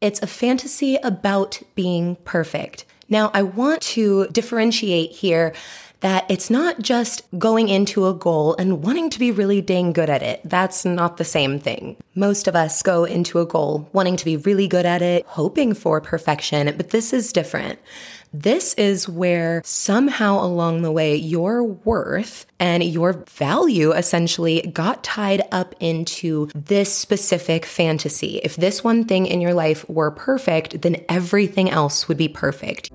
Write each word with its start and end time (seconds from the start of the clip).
It's 0.00 0.22
a 0.22 0.28
fantasy 0.28 0.94
about 1.02 1.60
being 1.74 2.16
perfect. 2.24 2.84
Now, 3.08 3.32
I 3.34 3.42
want 3.42 3.82
to 3.82 4.28
differentiate 4.28 5.10
here 5.10 5.52
that 6.00 6.24
it's 6.30 6.50
not 6.50 6.78
just 6.78 7.22
going 7.36 7.68
into 7.68 8.06
a 8.06 8.14
goal 8.14 8.54
and 8.56 8.84
wanting 8.84 9.10
to 9.10 9.18
be 9.18 9.32
really 9.32 9.60
dang 9.60 9.92
good 9.92 10.08
at 10.08 10.22
it. 10.22 10.40
That's 10.44 10.84
not 10.84 11.16
the 11.16 11.24
same 11.24 11.58
thing. 11.58 11.96
Most 12.14 12.46
of 12.46 12.54
us 12.54 12.80
go 12.80 13.02
into 13.02 13.40
a 13.40 13.46
goal 13.46 13.88
wanting 13.92 14.16
to 14.16 14.24
be 14.24 14.36
really 14.36 14.68
good 14.68 14.86
at 14.86 15.02
it, 15.02 15.26
hoping 15.26 15.74
for 15.74 16.00
perfection, 16.00 16.72
but 16.76 16.90
this 16.90 17.12
is 17.12 17.32
different. 17.32 17.80
This 18.32 18.74
is 18.74 19.08
where 19.08 19.62
somehow 19.64 20.44
along 20.44 20.82
the 20.82 20.92
way, 20.92 21.16
your 21.16 21.64
worth 21.64 22.44
and 22.60 22.84
your 22.84 23.24
value 23.26 23.92
essentially 23.92 24.60
got 24.70 25.02
tied 25.02 25.40
up 25.50 25.74
into 25.80 26.50
this 26.54 26.92
specific 26.92 27.64
fantasy. 27.64 28.38
If 28.44 28.56
this 28.56 28.84
one 28.84 29.06
thing 29.06 29.24
in 29.24 29.40
your 29.40 29.54
life 29.54 29.88
were 29.88 30.10
perfect, 30.10 30.82
then 30.82 31.02
everything 31.08 31.70
else 31.70 32.06
would 32.06 32.18
be 32.18 32.28
perfect. 32.28 32.90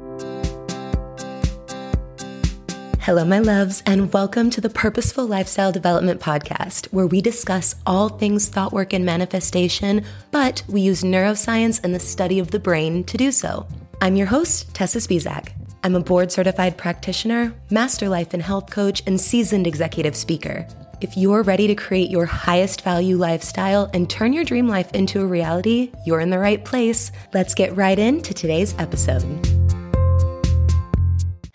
Hello, 3.00 3.26
my 3.26 3.40
loves, 3.40 3.82
and 3.88 4.14
welcome 4.14 4.52
to 4.52 4.62
the 4.62 4.70
Purposeful 4.70 5.26
Lifestyle 5.26 5.72
Development 5.72 6.22
Podcast, 6.22 6.94
where 6.94 7.08
we 7.08 7.22
discuss 7.22 7.74
all 7.88 8.08
things 8.08 8.50
thought 8.50 8.72
work 8.72 8.94
and 8.94 9.04
manifestation, 9.04 10.06
but 10.30 10.62
we 10.68 10.82
use 10.82 11.02
neuroscience 11.02 11.84
and 11.84 11.96
the 11.96 12.00
study 12.00 12.38
of 12.38 12.52
the 12.52 12.60
brain 12.60 13.04
to 13.06 13.18
do 13.18 13.32
so. 13.32 13.66
I'm 14.02 14.16
your 14.16 14.28
host, 14.28 14.74
Tessa 14.74 15.00
Spisak. 15.00 15.50
I'm 15.84 15.96
a 15.96 16.00
board 16.00 16.32
certified 16.32 16.78
practitioner, 16.78 17.54
master 17.70 18.10
life 18.10 18.34
and 18.34 18.44
health 18.44 18.70
coach, 18.70 19.04
and 19.08 19.20
seasoned 19.20 19.68
executive 19.68 20.16
speaker. 20.16 20.68
If 21.02 21.18
you're 21.18 21.44
ready 21.44 21.68
to 21.68 21.76
create 21.76 22.10
your 22.10 22.26
highest 22.26 22.82
value 22.82 23.18
lifestyle 23.18 23.90
and 23.94 24.10
turn 24.10 24.34
your 24.34 24.44
dream 24.44 24.68
life 24.68 24.92
into 24.94 25.22
a 25.22 25.26
reality, 25.26 25.92
you're 26.06 26.22
in 26.22 26.30
the 26.30 26.40
right 26.40 26.64
place. 26.64 27.12
Let's 27.34 27.54
get 27.54 27.76
right 27.76 28.00
into 28.00 28.34
today's 28.34 28.76
episode. 28.78 29.24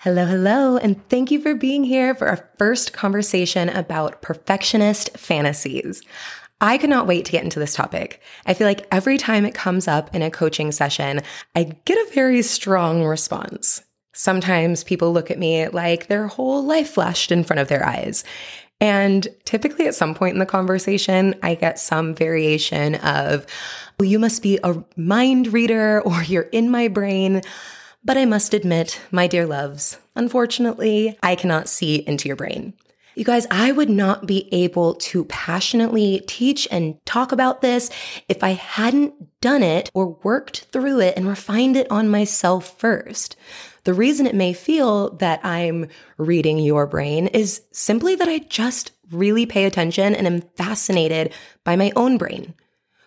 Hello, 0.00 0.24
hello, 0.24 0.76
and 0.76 1.06
thank 1.08 1.30
you 1.30 1.40
for 1.40 1.54
being 1.54 1.84
here 1.84 2.14
for 2.14 2.28
our 2.28 2.48
first 2.56 2.92
conversation 2.92 3.68
about 3.68 4.22
perfectionist 4.22 5.16
fantasies. 5.18 6.02
I 6.60 6.78
could 6.78 6.90
not 6.90 7.06
wait 7.06 7.24
to 7.26 7.32
get 7.32 7.44
into 7.44 7.58
this 7.58 7.74
topic. 7.74 8.20
I 8.46 8.54
feel 8.54 8.66
like 8.66 8.86
every 8.90 9.16
time 9.16 9.44
it 9.44 9.54
comes 9.54 9.86
up 9.86 10.14
in 10.14 10.22
a 10.22 10.30
coaching 10.30 10.72
session, 10.72 11.22
I 11.54 11.76
get 11.84 11.98
a 11.98 12.14
very 12.14 12.42
strong 12.42 13.04
response. 13.04 13.82
Sometimes 14.12 14.82
people 14.82 15.12
look 15.12 15.30
at 15.30 15.38
me 15.38 15.68
like 15.68 16.08
their 16.08 16.26
whole 16.26 16.64
life 16.64 16.90
flashed 16.90 17.30
in 17.30 17.44
front 17.44 17.60
of 17.60 17.68
their 17.68 17.86
eyes. 17.86 18.24
And 18.80 19.26
typically, 19.44 19.86
at 19.86 19.94
some 19.94 20.14
point 20.14 20.34
in 20.34 20.38
the 20.38 20.46
conversation, 20.46 21.34
I 21.42 21.54
get 21.54 21.78
some 21.78 22.14
variation 22.14 22.96
of, 22.96 23.46
well, 23.98 24.08
you 24.08 24.18
must 24.18 24.42
be 24.42 24.58
a 24.62 24.82
mind 24.96 25.52
reader 25.52 26.00
or 26.04 26.22
you're 26.22 26.42
in 26.42 26.70
my 26.70 26.88
brain. 26.88 27.42
But 28.04 28.16
I 28.16 28.24
must 28.24 28.54
admit, 28.54 29.00
my 29.10 29.26
dear 29.26 29.46
loves, 29.46 29.98
unfortunately, 30.16 31.18
I 31.22 31.34
cannot 31.34 31.68
see 31.68 31.96
into 31.96 32.28
your 32.28 32.36
brain. 32.36 32.74
You 33.18 33.24
guys, 33.24 33.48
I 33.50 33.72
would 33.72 33.90
not 33.90 34.28
be 34.28 34.48
able 34.52 34.94
to 34.94 35.24
passionately 35.24 36.22
teach 36.28 36.68
and 36.70 37.04
talk 37.04 37.32
about 37.32 37.62
this 37.62 37.90
if 38.28 38.44
I 38.44 38.50
hadn't 38.50 39.40
done 39.40 39.64
it 39.64 39.90
or 39.92 40.16
worked 40.22 40.66
through 40.70 41.00
it 41.00 41.16
and 41.16 41.26
refined 41.26 41.76
it 41.76 41.90
on 41.90 42.08
myself 42.08 42.78
first. 42.78 43.34
The 43.82 43.92
reason 43.92 44.28
it 44.28 44.36
may 44.36 44.52
feel 44.52 45.10
that 45.16 45.44
I'm 45.44 45.88
reading 46.16 46.60
your 46.60 46.86
brain 46.86 47.26
is 47.26 47.62
simply 47.72 48.14
that 48.14 48.28
I 48.28 48.38
just 48.38 48.92
really 49.10 49.46
pay 49.46 49.64
attention 49.64 50.14
and 50.14 50.24
am 50.24 50.42
fascinated 50.56 51.32
by 51.64 51.74
my 51.74 51.90
own 51.96 52.18
brain. 52.18 52.54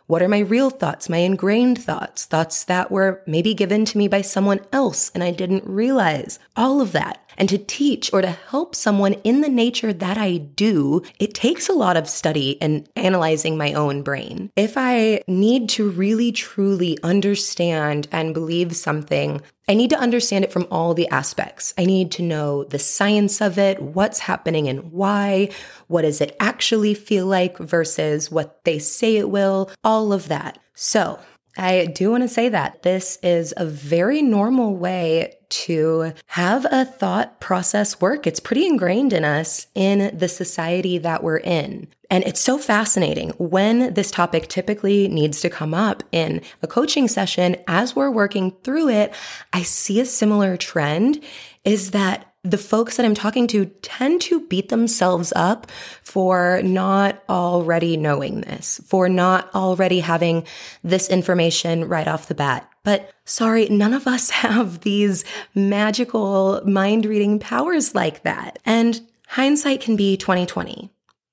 What 0.07 0.21
are 0.21 0.27
my 0.27 0.39
real 0.39 0.71
thoughts, 0.71 1.07
my 1.07 1.19
ingrained 1.19 1.81
thoughts, 1.81 2.25
thoughts 2.25 2.65
that 2.65 2.91
were 2.91 3.23
maybe 3.25 3.53
given 3.53 3.85
to 3.85 3.97
me 3.97 4.09
by 4.09 4.23
someone 4.23 4.59
else 4.73 5.09
and 5.15 5.23
I 5.23 5.31
didn't 5.31 5.63
realize? 5.65 6.37
All 6.57 6.81
of 6.81 6.91
that. 6.91 7.23
And 7.41 7.49
to 7.49 7.57
teach 7.57 8.13
or 8.13 8.21
to 8.21 8.29
help 8.29 8.75
someone 8.75 9.13
in 9.23 9.41
the 9.41 9.49
nature 9.49 9.91
that 9.91 10.15
I 10.15 10.37
do, 10.37 11.01
it 11.19 11.33
takes 11.33 11.69
a 11.69 11.73
lot 11.73 11.97
of 11.97 12.07
study 12.07 12.61
and 12.61 12.87
analyzing 12.95 13.57
my 13.57 13.73
own 13.73 14.03
brain. 14.03 14.51
If 14.55 14.77
I 14.77 15.23
need 15.27 15.67
to 15.69 15.89
really 15.89 16.31
truly 16.31 16.99
understand 17.01 18.07
and 18.11 18.35
believe 18.35 18.75
something, 18.75 19.41
I 19.67 19.73
need 19.73 19.89
to 19.89 19.97
understand 19.97 20.43
it 20.45 20.51
from 20.51 20.67
all 20.69 20.93
the 20.93 21.07
aspects. 21.07 21.73
I 21.79 21.85
need 21.85 22.11
to 22.11 22.21
know 22.21 22.63
the 22.65 22.77
science 22.77 23.41
of 23.41 23.57
it, 23.57 23.81
what's 23.81 24.19
happening 24.19 24.67
and 24.67 24.91
why, 24.91 25.49
what 25.87 26.03
does 26.03 26.21
it 26.21 26.37
actually 26.39 26.93
feel 26.93 27.25
like 27.25 27.57
versus 27.57 28.29
what 28.29 28.63
they 28.65 28.77
say 28.77 29.17
it 29.17 29.31
will, 29.31 29.71
all 29.83 30.13
of 30.13 30.27
that. 30.27 30.59
So, 30.75 31.19
I 31.57 31.87
do 31.87 32.11
want 32.11 32.21
to 32.21 32.29
say 32.29 32.49
that 32.49 32.83
this 32.83 33.17
is 33.23 33.51
a 33.57 33.65
very 33.65 34.21
normal 34.21 34.75
way 34.75 35.33
to 35.51 36.13
have 36.27 36.65
a 36.71 36.85
thought 36.85 37.39
process 37.39 38.01
work. 38.01 38.25
It's 38.25 38.39
pretty 38.39 38.65
ingrained 38.65 39.13
in 39.13 39.23
us 39.23 39.67
in 39.75 40.17
the 40.17 40.27
society 40.27 40.97
that 40.97 41.23
we're 41.23 41.37
in. 41.37 41.87
And 42.09 42.25
it's 42.25 42.41
so 42.41 42.57
fascinating 42.57 43.29
when 43.37 43.93
this 43.93 44.11
topic 44.11 44.49
typically 44.49 45.07
needs 45.07 45.39
to 45.41 45.49
come 45.49 45.73
up 45.73 46.03
in 46.11 46.41
a 46.61 46.67
coaching 46.67 47.07
session 47.07 47.55
as 47.67 47.95
we're 47.95 48.11
working 48.11 48.51
through 48.63 48.89
it. 48.89 49.13
I 49.53 49.63
see 49.63 49.99
a 50.01 50.05
similar 50.05 50.57
trend 50.57 51.23
is 51.63 51.91
that 51.91 52.30
the 52.43 52.57
folks 52.57 52.97
that 52.97 53.05
I'm 53.05 53.13
talking 53.13 53.45
to 53.47 53.65
tend 53.65 54.21
to 54.21 54.45
beat 54.47 54.69
themselves 54.69 55.31
up 55.35 55.69
for 56.01 56.61
not 56.63 57.23
already 57.29 57.97
knowing 57.97 58.41
this, 58.41 58.81
for 58.85 59.07
not 59.07 59.53
already 59.53 59.99
having 59.99 60.45
this 60.83 61.07
information 61.09 61.87
right 61.87 62.07
off 62.07 62.27
the 62.27 62.35
bat. 62.35 62.67
But 62.83 63.11
sorry, 63.25 63.69
none 63.69 63.93
of 63.93 64.07
us 64.07 64.29
have 64.31 64.81
these 64.81 65.23
magical 65.53 66.61
mind 66.65 67.05
reading 67.05 67.37
powers 67.37 67.93
like 67.93 68.23
that. 68.23 68.57
And 68.65 69.01
hindsight 69.27 69.81
can 69.81 69.95
be 69.95 70.17
2020. 70.17 70.91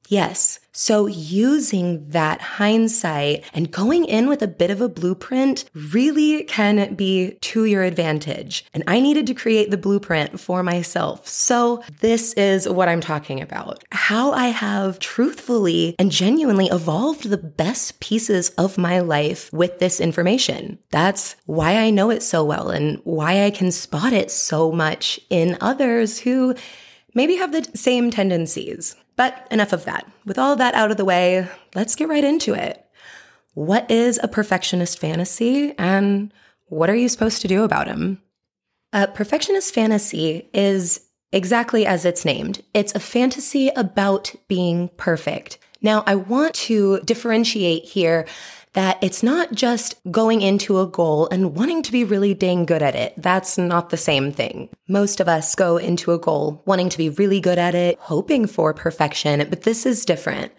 Yes. 0.09 0.59
So 0.73 1.07
using 1.07 2.09
that 2.11 2.41
hindsight 2.41 3.45
and 3.53 3.71
going 3.71 4.07
in 4.07 4.29
with 4.29 4.41
a 4.41 4.49
bit 4.49 4.71
of 4.71 4.81
a 4.81 4.89
blueprint 4.89 5.69
really 5.75 6.45
can 6.45 6.95
be 6.95 7.33
to 7.43 7.67
your 7.67 7.83
advantage. 7.83 8.65
And 8.73 8.85
I 8.87 9.01
needed 9.01 9.27
to 9.27 9.35
create 9.35 9.71
the 9.71 9.77
blueprint 9.77 10.41
for 10.41 10.63
myself. 10.63 11.29
So 11.29 11.83
this 12.01 12.33
is 12.35 12.67
what 12.67 12.89
I'm 12.89 13.03
talking 13.03 13.43
about. 13.43 13.85
How 13.91 14.33
I 14.33 14.47
have 14.47 14.99
truthfully 14.99 15.95
and 15.99 16.11
genuinely 16.11 16.69
evolved 16.69 17.29
the 17.29 17.37
best 17.37 18.01
pieces 18.01 18.49
of 18.51 18.79
my 18.79 19.01
life 19.01 19.53
with 19.53 19.79
this 19.79 20.01
information. 20.01 20.79
That's 20.91 21.37
why 21.45 21.77
I 21.77 21.91
know 21.91 22.09
it 22.09 22.23
so 22.23 22.45
well 22.45 22.71
and 22.71 23.01
why 23.05 23.45
I 23.45 23.51
can 23.51 23.73
spot 23.73 24.15
it 24.15 24.31
so 24.31 24.73
much 24.73 25.21
in 25.29 25.59
others 25.61 26.21
who 26.21 26.55
maybe 27.15 27.37
have 27.37 27.53
the 27.53 27.69
same 27.77 28.11
tendencies. 28.11 28.97
But 29.19 29.49
enough 29.51 29.73
of 29.73 29.85
that. 29.85 30.07
With 30.25 30.39
all 30.39 30.55
that 30.57 30.75
out 30.75 30.93
of 30.93 30.97
the 30.97 31.05
way, 31.05 31.49
let's 31.75 31.97
get 31.97 32.09
right 32.09 32.23
into 32.23 32.55
it. 32.55 32.87
What 33.55 33.91
is 33.91 34.21
a 34.23 34.29
perfectionist 34.29 35.01
fantasy 35.01 35.75
and 35.77 36.33
what 36.67 36.89
are 36.89 36.95
you 36.95 37.09
supposed 37.09 37.43
to 37.43 37.49
do 37.49 37.65
about 37.65 37.89
him? 37.89 38.23
A 38.93 39.09
perfectionist 39.09 39.75
fantasy 39.75 40.49
is 40.55 41.01
exactly 41.33 41.85
as 41.85 42.05
it's 42.05 42.25
named. 42.25 42.63
It's 42.73 42.95
a 42.95 43.01
fantasy 43.01 43.71
about 43.75 44.37
being 44.47 44.89
perfect. 44.97 45.59
Now, 45.83 46.05
I 46.07 46.15
want 46.15 46.55
to 46.55 47.01
differentiate 47.01 47.85
here 47.87 48.25
that 48.75 48.99
it's 49.03 49.23
not 49.23 49.53
just 49.53 49.95
going 50.11 50.43
into 50.43 50.81
a 50.81 50.87
goal 50.87 51.29
and 51.31 51.55
wanting 51.55 51.83
to 51.83 51.93
be 51.93 52.05
really 52.05 52.35
dang 52.35 52.65
good 52.67 52.83
at 52.83 52.95
it. 52.95 53.15
That's 53.17 53.59
not 53.59 53.91
the 53.91 53.97
same 53.97 54.33
thing. 54.33 54.69
Most 54.89 55.21
of 55.21 55.29
us 55.29 55.55
go 55.55 55.77
into 55.77 56.13
a 56.13 56.19
goal 56.19 56.63
wanting 56.67 56.89
to 56.91 56.99
be 56.99 57.11
really 57.11 57.41
good 57.41 57.59
at 57.59 57.75
it, 57.75 57.99
hoping 58.01 58.47
for 58.47 58.73
perfection, 58.75 59.47
but 59.49 59.63
this 59.63 59.87
is 59.87 60.05
different. 60.05 60.53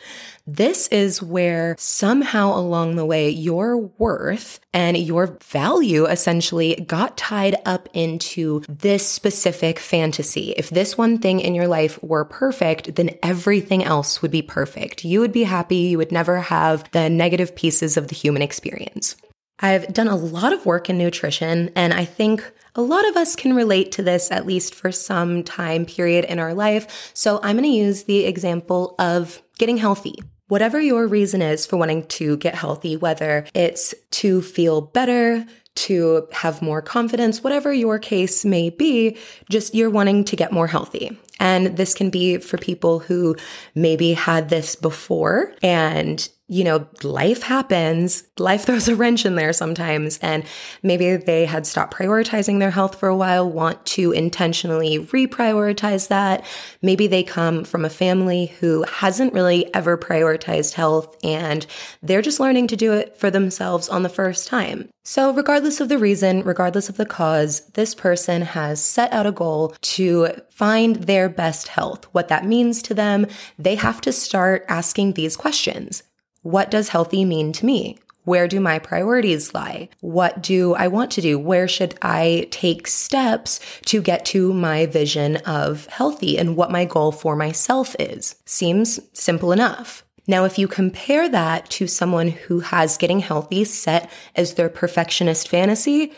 This 0.52 0.88
is 0.88 1.22
where 1.22 1.76
somehow 1.78 2.58
along 2.58 2.96
the 2.96 3.06
way, 3.06 3.30
your 3.30 3.78
worth 3.78 4.60
and 4.74 4.98
your 4.98 5.38
value 5.44 6.06
essentially 6.06 6.84
got 6.88 7.18
tied 7.18 7.58
up 7.66 7.88
into 7.94 8.64
this 8.68 9.08
specific 9.08 9.78
fantasy. 9.78 10.56
If 10.58 10.72
this 10.72 10.98
one 10.98 11.20
thing 11.20 11.40
in 11.40 11.54
your 11.54 11.68
life 11.68 12.02
were 12.02 12.26
perfect, 12.26 12.96
then 12.96 13.12
everything 13.22 13.84
else 13.84 14.24
would 14.24 14.32
be 14.32 14.42
perfect. 14.42 15.06
You 15.06 15.20
would 15.20 15.32
be 15.32 15.44
happy. 15.44 15.76
You 15.76 16.00
would 16.00 16.12
never 16.12 16.40
have 16.40 16.90
the 16.94 17.12
negative 17.12 17.56
pieces 17.56 17.96
of 17.96 18.08
the 18.08 18.16
human 18.16 18.42
experience. 18.42 19.18
I've 19.60 19.94
done 19.94 20.08
a 20.08 20.16
lot 20.16 20.52
of 20.52 20.66
work 20.66 20.90
in 20.90 20.98
nutrition, 20.98 21.70
and 21.76 21.94
I 21.94 22.06
think 22.06 22.52
a 22.74 22.82
lot 22.82 23.08
of 23.08 23.16
us 23.16 23.36
can 23.36 23.54
relate 23.54 23.92
to 23.94 24.02
this 24.02 24.32
at 24.32 24.48
least 24.48 24.74
for 24.74 24.92
some 24.92 25.44
time 25.44 25.86
period 25.86 26.26
in 26.26 26.40
our 26.40 26.56
life. 26.56 27.12
So 27.14 27.40
I'm 27.44 27.56
going 27.58 27.70
to 27.70 27.78
use 27.78 28.06
the 28.06 28.26
example 28.26 28.96
of 28.98 29.44
getting 29.60 29.78
healthy. 29.78 30.16
Whatever 30.50 30.82
your 30.82 31.08
reason 31.08 31.42
is 31.42 31.66
for 31.66 31.78
wanting 31.78 32.08
to 32.08 32.36
get 32.38 32.56
healthy, 32.56 32.98
whether 32.98 33.46
it's 33.54 33.94
to 34.12 34.42
feel 34.42 34.82
better, 34.82 35.46
to 35.76 36.28
have 36.32 36.62
more 36.62 36.82
confidence, 36.82 37.44
whatever 37.44 37.72
your 37.72 38.00
case 38.00 38.44
may 38.44 38.72
be, 38.72 39.16
just 39.50 39.76
you're 39.76 39.92
wanting 39.92 40.26
to 40.26 40.36
get 40.36 40.52
more 40.52 40.68
healthy. 40.68 41.18
And 41.40 41.78
this 41.78 41.94
can 41.94 42.10
be 42.10 42.40
for 42.40 42.58
people 42.58 43.00
who 43.00 43.36
maybe 43.76 44.14
had 44.14 44.50
this 44.50 44.76
before 44.76 45.54
and 45.62 46.28
you 46.50 46.64
know, 46.64 46.88
life 47.04 47.44
happens. 47.44 48.24
Life 48.38 48.64
throws 48.66 48.88
a 48.88 48.96
wrench 48.96 49.26
in 49.26 49.36
there 49.36 49.54
sometimes. 49.54 50.18
And 50.18 50.44
maybe 50.84 51.16
they 51.16 51.46
had 51.46 51.66
stopped 51.66 51.94
prioritizing 51.94 52.60
their 52.60 52.72
health 52.72 53.00
for 53.00 53.08
a 53.08 53.16
while, 53.16 53.50
want 53.50 53.86
to 53.88 54.12
intentionally 54.12 55.00
reprioritize 55.00 56.08
that. 56.10 56.44
Maybe 56.82 57.08
they 57.08 57.24
come 57.24 57.64
from 57.64 57.86
a 57.86 57.90
family 57.90 58.48
who 58.60 58.84
hasn't 58.84 59.34
really 59.34 59.74
ever 59.74 59.98
prioritized 59.98 60.74
health 60.74 61.16
and 61.24 61.66
they're 62.02 62.22
just 62.22 62.40
learning 62.40 62.68
to 62.68 62.76
do 62.76 62.94
it 62.94 63.16
for 63.16 63.30
themselves 63.30 63.88
on 63.88 64.04
the 64.04 64.10
first 64.10 64.48
time. 64.48 64.90
So, 65.06 65.34
regardless 65.34 65.80
of 65.80 65.90
the 65.90 65.98
reason, 65.98 66.44
regardless 66.44 66.90
of 66.90 66.98
the 66.98 67.06
cause, 67.06 67.62
this 67.70 67.96
person 67.96 68.44
has 68.44 68.84
set 68.84 69.12
out 69.12 69.26
a 69.26 69.32
goal 69.32 69.76
to 69.82 70.30
find 70.50 70.98
their 70.98 71.30
best 71.30 71.70
health. 71.70 72.06
What 72.12 72.28
that 72.28 72.46
means 72.46 72.84
to 72.84 72.94
them, 72.94 73.26
they 73.58 73.76
have 73.76 74.02
to 74.02 74.12
start 74.12 74.66
asking 74.68 75.14
these 75.14 75.36
questions. 75.36 76.04
What 76.50 76.72
does 76.72 76.90
healthy 76.90 77.26
mean 77.26 77.54
to 77.54 77.66
me? 77.68 78.00
Where 78.24 78.48
do 78.48 78.60
my 78.60 78.80
priorities 78.80 79.54
lie? 79.54 79.90
What 80.00 80.42
do 80.42 80.74
I 80.74 80.88
want 80.88 81.12
to 81.12 81.22
do? 81.22 81.38
Where 81.38 81.68
should 81.68 81.94
I 82.02 82.48
take 82.50 82.88
steps 82.88 83.60
to 83.86 84.02
get 84.02 84.26
to 84.26 84.52
my 84.52 84.88
vision 84.88 85.36
of 85.46 85.86
healthy 85.86 86.40
and 86.40 86.58
what 86.58 86.72
my 86.72 86.86
goal 86.86 87.12
for 87.12 87.36
myself 87.36 87.96
is? 88.00 88.34
Seems 88.48 89.00
simple 89.14 89.52
enough. 89.52 90.04
Now, 90.26 90.44
if 90.46 90.58
you 90.58 90.68
compare 90.68 91.30
that 91.30 91.70
to 91.70 91.86
someone 91.86 92.30
who 92.30 92.62
has 92.62 92.98
getting 92.98 93.20
healthy 93.20 93.64
set 93.64 94.10
as 94.36 94.56
their 94.56 94.70
perfectionist 94.70 95.48
fantasy, 95.48 96.14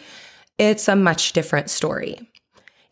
it's 0.58 0.88
a 0.88 0.96
much 0.96 1.34
different 1.34 1.70
story. 1.70 2.32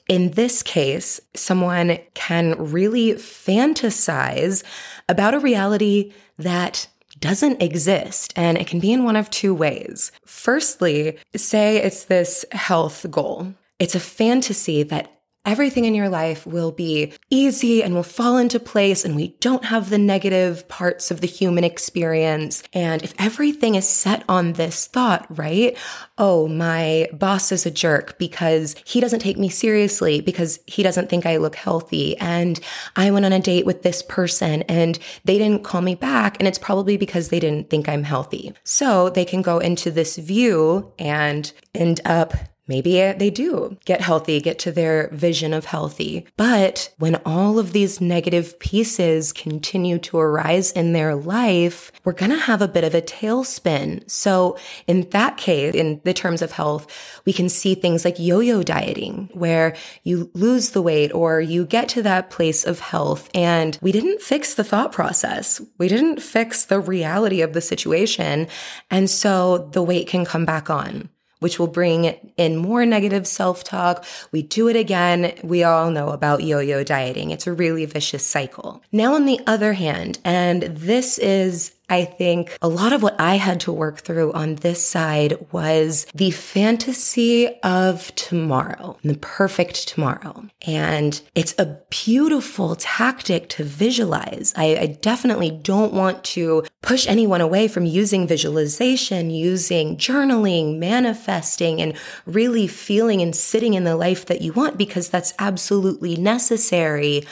In 0.09 0.31
this 0.31 0.61
case, 0.61 1.21
someone 1.35 1.99
can 2.15 2.55
really 2.57 3.13
fantasize 3.13 4.61
about 5.07 5.35
a 5.35 5.39
reality 5.39 6.11
that 6.37 6.89
doesn't 7.19 7.61
exist. 7.61 8.33
And 8.35 8.57
it 8.57 8.67
can 8.67 8.79
be 8.79 8.91
in 8.91 9.03
one 9.03 9.15
of 9.15 9.29
two 9.29 9.53
ways. 9.53 10.11
Firstly, 10.25 11.17
say 11.35 11.77
it's 11.77 12.05
this 12.05 12.45
health 12.51 13.05
goal. 13.09 13.53
It's 13.79 13.95
a 13.95 13.99
fantasy 13.99 14.83
that 14.83 15.18
everything 15.45 15.85
in 15.85 15.95
your 15.95 16.09
life 16.09 16.45
will 16.45 16.71
be 16.71 17.13
easy 17.29 17.81
and 17.81 17.93
will 17.93 18.03
fall 18.03 18.37
into 18.37 18.59
place 18.59 19.05
and 19.05 19.15
we 19.15 19.29
don't 19.39 19.65
have 19.65 19.89
the 19.89 19.97
negative 19.97 20.67
parts 20.67 21.11
of 21.11 21.21
the 21.21 21.27
human 21.27 21.63
experience. 21.63 22.63
And 22.73 23.01
if 23.01 23.13
everything 23.17 23.75
is 23.75 23.87
set 23.87 24.23
on 24.27 24.53
this 24.53 24.87
thought, 24.87 25.25
right? 25.37 25.77
Oh, 26.17 26.47
my 26.47 27.07
boss 27.13 27.51
is 27.51 27.65
a 27.65 27.71
jerk 27.71 28.17
because 28.19 28.75
he 28.85 28.99
doesn't 28.99 29.21
take 29.21 29.37
me 29.37 29.49
seriously 29.49 30.21
because 30.21 30.59
he 30.67 30.83
doesn't 30.83 31.09
think 31.09 31.25
I 31.25 31.37
look 31.37 31.55
healthy. 31.55 32.17
And 32.17 32.59
I 32.95 33.09
went 33.11 33.25
on 33.25 33.33
a 33.33 33.39
date 33.39 33.65
with 33.65 33.81
this 33.81 34.03
person 34.03 34.63
and 34.63 34.99
they 35.25 35.37
didn't 35.37 35.63
call 35.63 35.81
me 35.81 35.95
back. 35.95 36.37
And 36.39 36.47
it's 36.47 36.59
probably 36.59 36.97
because 36.97 37.29
they 37.29 37.39
didn't 37.39 37.69
think 37.69 37.87
I'm 37.87 38.03
healthy. 38.03 38.53
So 38.63 39.09
they 39.09 39.25
can 39.25 39.41
go 39.41 39.59
into 39.59 39.89
this 39.89 40.17
view 40.17 40.91
and 40.99 41.51
end 41.73 42.01
up 42.05 42.33
Maybe 42.69 42.91
they 43.13 43.31
do 43.31 43.77
get 43.83 43.99
healthy, 43.99 44.39
get 44.39 44.59
to 44.59 44.71
their 44.71 45.09
vision 45.11 45.53
of 45.53 45.65
healthy. 45.65 46.27
But 46.37 46.93
when 46.99 47.15
all 47.25 47.57
of 47.57 47.73
these 47.73 47.99
negative 47.99 48.59
pieces 48.59 49.33
continue 49.33 49.97
to 49.97 50.19
arise 50.19 50.71
in 50.71 50.93
their 50.93 51.15
life, 51.15 51.91
we're 52.05 52.13
going 52.13 52.29
to 52.29 52.37
have 52.37 52.61
a 52.61 52.67
bit 52.67 52.83
of 52.83 52.93
a 52.93 53.01
tailspin. 53.01 54.07
So 54.09 54.55
in 54.85 55.09
that 55.09 55.37
case, 55.37 55.73
in 55.73 55.99
the 56.03 56.13
terms 56.13 56.43
of 56.43 56.51
health, 56.51 56.85
we 57.25 57.33
can 57.33 57.49
see 57.49 57.73
things 57.73 58.05
like 58.05 58.19
yo-yo 58.19 58.61
dieting 58.61 59.29
where 59.33 59.75
you 60.03 60.29
lose 60.35 60.69
the 60.69 60.81
weight 60.83 61.11
or 61.11 61.41
you 61.41 61.65
get 61.65 61.89
to 61.89 62.03
that 62.03 62.29
place 62.29 62.63
of 62.65 62.79
health 62.79 63.31
and 63.33 63.79
we 63.81 63.91
didn't 63.91 64.21
fix 64.21 64.53
the 64.53 64.63
thought 64.63 64.91
process. 64.91 65.59
We 65.79 65.87
didn't 65.87 66.21
fix 66.21 66.65
the 66.65 66.79
reality 66.79 67.41
of 67.41 67.53
the 67.53 67.61
situation. 67.61 68.47
And 68.91 69.09
so 69.09 69.69
the 69.71 69.81
weight 69.81 70.07
can 70.07 70.23
come 70.23 70.45
back 70.45 70.69
on 70.69 71.09
which 71.39 71.59
will 71.59 71.67
bring 71.67 72.05
in 72.37 72.57
more 72.57 72.85
negative 72.85 73.27
self 73.27 73.63
talk. 73.63 74.05
We 74.31 74.43
do 74.43 74.67
it 74.67 74.75
again. 74.75 75.33
We 75.43 75.63
all 75.63 75.91
know 75.91 76.09
about 76.09 76.43
yo 76.43 76.59
yo 76.59 76.83
dieting. 76.83 77.31
It's 77.31 77.47
a 77.47 77.53
really 77.53 77.85
vicious 77.85 78.25
cycle. 78.25 78.81
Now, 78.91 79.15
on 79.15 79.25
the 79.25 79.39
other 79.47 79.73
hand, 79.73 80.19
and 80.23 80.63
this 80.63 81.17
is 81.17 81.73
I 81.89 82.05
think 82.05 82.57
a 82.61 82.67
lot 82.67 82.93
of 82.93 83.01
what 83.01 83.19
I 83.19 83.35
had 83.35 83.59
to 83.61 83.71
work 83.71 83.99
through 83.99 84.31
on 84.33 84.55
this 84.55 84.85
side 84.85 85.33
was 85.51 86.05
the 86.13 86.31
fantasy 86.31 87.47
of 87.61 88.13
tomorrow, 88.15 88.97
the 89.03 89.17
perfect 89.17 89.87
tomorrow. 89.87 90.45
And 90.65 91.19
it's 91.35 91.55
a 91.57 91.79
beautiful 91.89 92.75
tactic 92.75 93.49
to 93.49 93.63
visualize. 93.63 94.53
I, 94.55 94.77
I, 94.77 94.85
definitely 95.01 95.51
don't 95.51 95.93
want 95.93 96.23
to 96.25 96.65
push 96.81 97.07
anyone 97.07 97.41
away 97.41 97.67
from 97.67 97.85
using 97.85 98.27
visualization, 98.27 99.29
using 99.29 99.97
journaling, 99.97 100.77
manifesting, 100.77 101.81
and 101.81 101.95
really 102.25 102.67
feeling 102.67 103.21
and 103.21 103.35
sitting 103.35 103.73
in 103.73 103.83
the 103.83 103.95
life 103.95 104.25
that 104.25 104.41
you 104.41 104.53
want 104.53 104.77
because 104.77 105.09
that's 105.09 105.33
absolutely 105.39 106.15
necessary. 106.15 107.25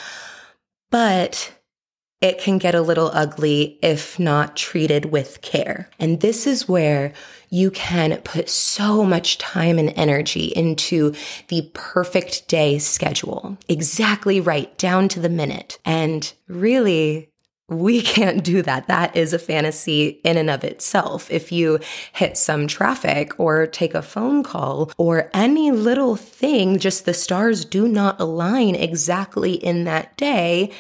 But 0.90 1.57
it 2.20 2.40
can 2.40 2.58
get 2.58 2.74
a 2.74 2.82
little 2.82 3.12
ugly 3.14 3.78
if 3.82 4.20
not 4.20 4.56
treated 4.58 5.06
with 5.06 5.42
care. 5.42 5.90
And 6.00 6.20
this 6.20 6.48
is 6.48 6.68
where 6.68 7.14
you 7.50 7.70
can 7.72 8.20
put 8.22 8.50
so 8.50 9.06
much 9.06 9.38
time 9.38 9.78
and 9.78 9.94
energy 9.96 10.48
into 10.48 11.14
the 11.48 11.70
perfect 11.74 12.48
day 12.48 12.80
schedule. 12.80 13.58
Exactly 13.70 14.42
right, 14.42 14.76
down 14.78 15.08
to 15.10 15.20
the 15.20 15.30
minute. 15.30 15.78
And 15.86 16.32
really, 16.48 17.30
we 17.70 18.02
can't 18.02 18.44
do 18.44 18.62
that. 18.64 18.88
That 18.88 19.16
is 19.16 19.32
a 19.32 19.40
fantasy 19.40 20.20
in 20.24 20.38
and 20.38 20.50
of 20.50 20.64
itself. 20.64 21.30
If 21.30 21.52
you 21.52 21.80
hit 22.14 22.36
some 22.36 22.68
traffic 22.68 23.40
or 23.40 23.68
take 23.68 23.94
a 23.94 24.02
phone 24.02 24.44
call 24.44 24.92
or 24.98 25.30
any 25.34 25.72
little 25.72 26.16
thing, 26.16 26.80
just 26.80 27.06
the 27.06 27.14
stars 27.14 27.64
do 27.64 27.88
not 27.88 28.20
align 28.20 28.74
exactly 28.74 29.54
in 29.54 29.84
that 29.84 30.18
day, 30.18 30.72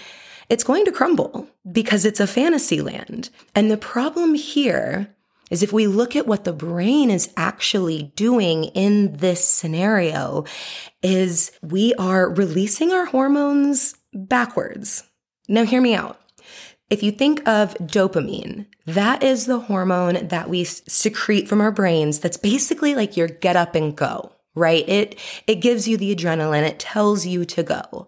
it's 0.49 0.63
going 0.63 0.85
to 0.85 0.91
crumble 0.91 1.47
because 1.69 2.05
it's 2.05 2.19
a 2.19 2.27
fantasy 2.27 2.81
land. 2.81 3.29
And 3.53 3.69
the 3.69 3.77
problem 3.77 4.35
here 4.35 5.13
is 5.49 5.63
if 5.63 5.71
we 5.71 5.88
look 5.88 6.15
at 6.15 6.27
what 6.27 6.44
the 6.44 6.53
brain 6.53 7.09
is 7.09 7.33
actually 7.38 8.11
doing 8.15 8.65
in 8.65 9.17
this 9.17 9.47
scenario 9.47 10.45
is 11.01 11.51
we 11.61 11.94
are 11.95 12.29
releasing 12.29 12.91
our 12.91 13.05
hormones 13.05 13.95
backwards. 14.13 15.03
Now 15.47 15.63
hear 15.63 15.81
me 15.81 15.95
out. 15.95 16.19
If 16.89 17.03
you 17.03 17.11
think 17.11 17.45
of 17.47 17.73
dopamine, 17.75 18.65
that 18.85 19.21
is 19.21 19.45
the 19.45 19.59
hormone 19.59 20.27
that 20.27 20.50
we 20.50 20.63
secrete 20.63 21.47
from 21.47 21.59
our 21.59 21.71
brains 21.71 22.19
that's 22.19 22.38
basically 22.38 22.95
like 22.95 23.17
your 23.17 23.27
get 23.27 23.57
up 23.57 23.75
and 23.75 23.95
go, 23.95 24.31
right? 24.55 24.88
It 24.88 25.19
it 25.48 25.55
gives 25.55 25.88
you 25.88 25.98
the 25.98 26.15
adrenaline, 26.15 26.63
it 26.63 26.79
tells 26.79 27.25
you 27.25 27.43
to 27.43 27.63
go. 27.63 28.07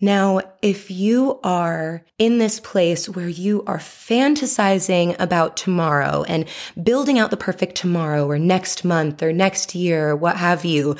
Now, 0.00 0.40
if 0.62 0.90
you 0.90 1.40
are 1.42 2.04
in 2.18 2.38
this 2.38 2.60
place 2.60 3.08
where 3.08 3.28
you 3.28 3.64
are 3.66 3.78
fantasizing 3.78 5.16
about 5.18 5.56
tomorrow 5.56 6.24
and 6.28 6.46
building 6.80 7.18
out 7.18 7.30
the 7.30 7.36
perfect 7.36 7.74
tomorrow 7.74 8.26
or 8.26 8.38
next 8.38 8.84
month 8.84 9.22
or 9.22 9.32
next 9.32 9.74
year, 9.74 10.10
or 10.10 10.16
what 10.16 10.36
have 10.36 10.64
you, 10.64 10.96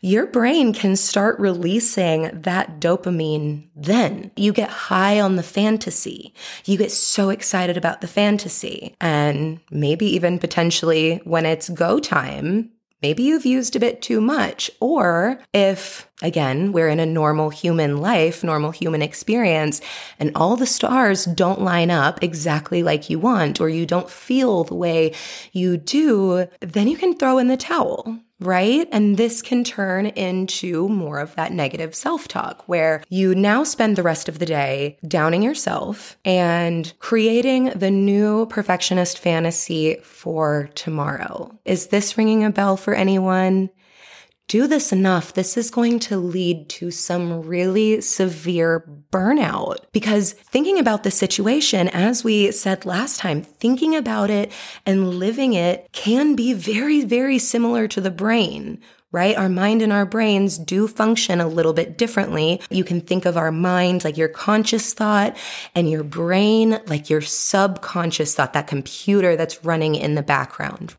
your 0.00 0.26
brain 0.26 0.72
can 0.72 0.96
start 0.96 1.38
releasing 1.38 2.40
that 2.42 2.80
dopamine 2.80 3.68
then. 3.76 4.30
You 4.34 4.52
get 4.52 4.70
high 4.70 5.20
on 5.20 5.36
the 5.36 5.42
fantasy. 5.42 6.32
You 6.64 6.78
get 6.78 6.90
so 6.90 7.28
excited 7.28 7.76
about 7.76 8.00
the 8.00 8.08
fantasy. 8.08 8.96
And 9.00 9.60
maybe 9.70 10.06
even 10.06 10.38
potentially 10.38 11.20
when 11.24 11.46
it's 11.46 11.68
go 11.68 11.98
time, 12.00 12.70
maybe 13.02 13.22
you've 13.22 13.46
used 13.46 13.76
a 13.76 13.80
bit 13.80 14.02
too 14.02 14.20
much. 14.20 14.70
Or 14.80 15.40
if, 15.52 16.08
again, 16.22 16.72
we're 16.72 16.88
in 16.88 17.00
a 17.00 17.06
normal 17.06 17.50
human 17.50 17.98
life, 17.98 18.44
normal 18.44 18.70
human 18.70 19.02
experience, 19.02 19.80
and 20.18 20.32
all 20.34 20.56
the 20.56 20.66
stars 20.66 21.24
don't 21.24 21.62
line 21.62 21.90
up 21.90 22.22
exactly 22.22 22.82
like 22.82 23.10
you 23.10 23.18
want, 23.18 23.60
or 23.60 23.68
you 23.68 23.86
don't 23.86 24.10
feel 24.10 24.64
the 24.64 24.74
way 24.74 25.14
you 25.52 25.76
do, 25.76 26.46
then 26.60 26.88
you 26.88 26.96
can 26.96 27.16
throw 27.16 27.38
in 27.38 27.48
the 27.48 27.56
towel 27.56 28.20
right? 28.40 28.88
And 28.90 29.16
this 29.16 29.42
can 29.42 29.64
turn 29.64 30.06
into 30.06 30.88
more 30.88 31.18
of 31.18 31.34
that 31.36 31.52
negative 31.52 31.94
self 31.94 32.26
talk 32.26 32.66
where 32.66 33.02
you 33.08 33.34
now 33.34 33.64
spend 33.64 33.96
the 33.96 34.02
rest 34.02 34.28
of 34.28 34.38
the 34.38 34.46
day 34.46 34.98
downing 35.06 35.42
yourself 35.42 36.16
and 36.24 36.92
creating 36.98 37.66
the 37.76 37.90
new 37.90 38.46
perfectionist 38.46 39.18
fantasy 39.18 39.96
for 40.02 40.70
tomorrow. 40.74 41.56
Is 41.64 41.88
this 41.88 42.16
ringing 42.16 42.44
a 42.44 42.50
bell 42.50 42.76
for 42.76 42.94
anyone? 42.94 43.70
Do 44.50 44.66
this 44.66 44.90
enough, 44.90 45.34
this 45.34 45.56
is 45.56 45.70
going 45.70 46.00
to 46.00 46.16
lead 46.16 46.68
to 46.68 46.90
some 46.90 47.42
really 47.42 48.00
severe 48.00 48.84
burnout. 49.12 49.76
Because 49.92 50.32
thinking 50.32 50.76
about 50.76 51.04
the 51.04 51.10
situation, 51.12 51.86
as 51.86 52.24
we 52.24 52.50
said 52.50 52.84
last 52.84 53.20
time, 53.20 53.42
thinking 53.42 53.94
about 53.94 54.28
it 54.28 54.50
and 54.84 55.14
living 55.20 55.52
it 55.52 55.88
can 55.92 56.34
be 56.34 56.52
very, 56.52 57.04
very 57.04 57.38
similar 57.38 57.86
to 57.88 58.00
the 58.00 58.10
brain 58.10 58.82
right? 59.12 59.36
Our 59.36 59.48
mind 59.48 59.82
and 59.82 59.92
our 59.92 60.06
brains 60.06 60.56
do 60.56 60.86
function 60.86 61.40
a 61.40 61.48
little 61.48 61.72
bit 61.72 61.98
differently. 61.98 62.60
You 62.70 62.84
can 62.84 63.00
think 63.00 63.26
of 63.26 63.36
our 63.36 63.50
mind 63.50 64.04
like 64.04 64.16
your 64.16 64.28
conscious 64.28 64.94
thought 64.94 65.36
and 65.74 65.90
your 65.90 66.04
brain 66.04 66.80
like 66.86 67.10
your 67.10 67.20
subconscious 67.20 68.36
thought, 68.36 68.52
that 68.52 68.68
computer 68.68 69.34
that's 69.34 69.64
running 69.64 69.96
in 69.96 70.14
the 70.14 70.22
background. 70.22 70.94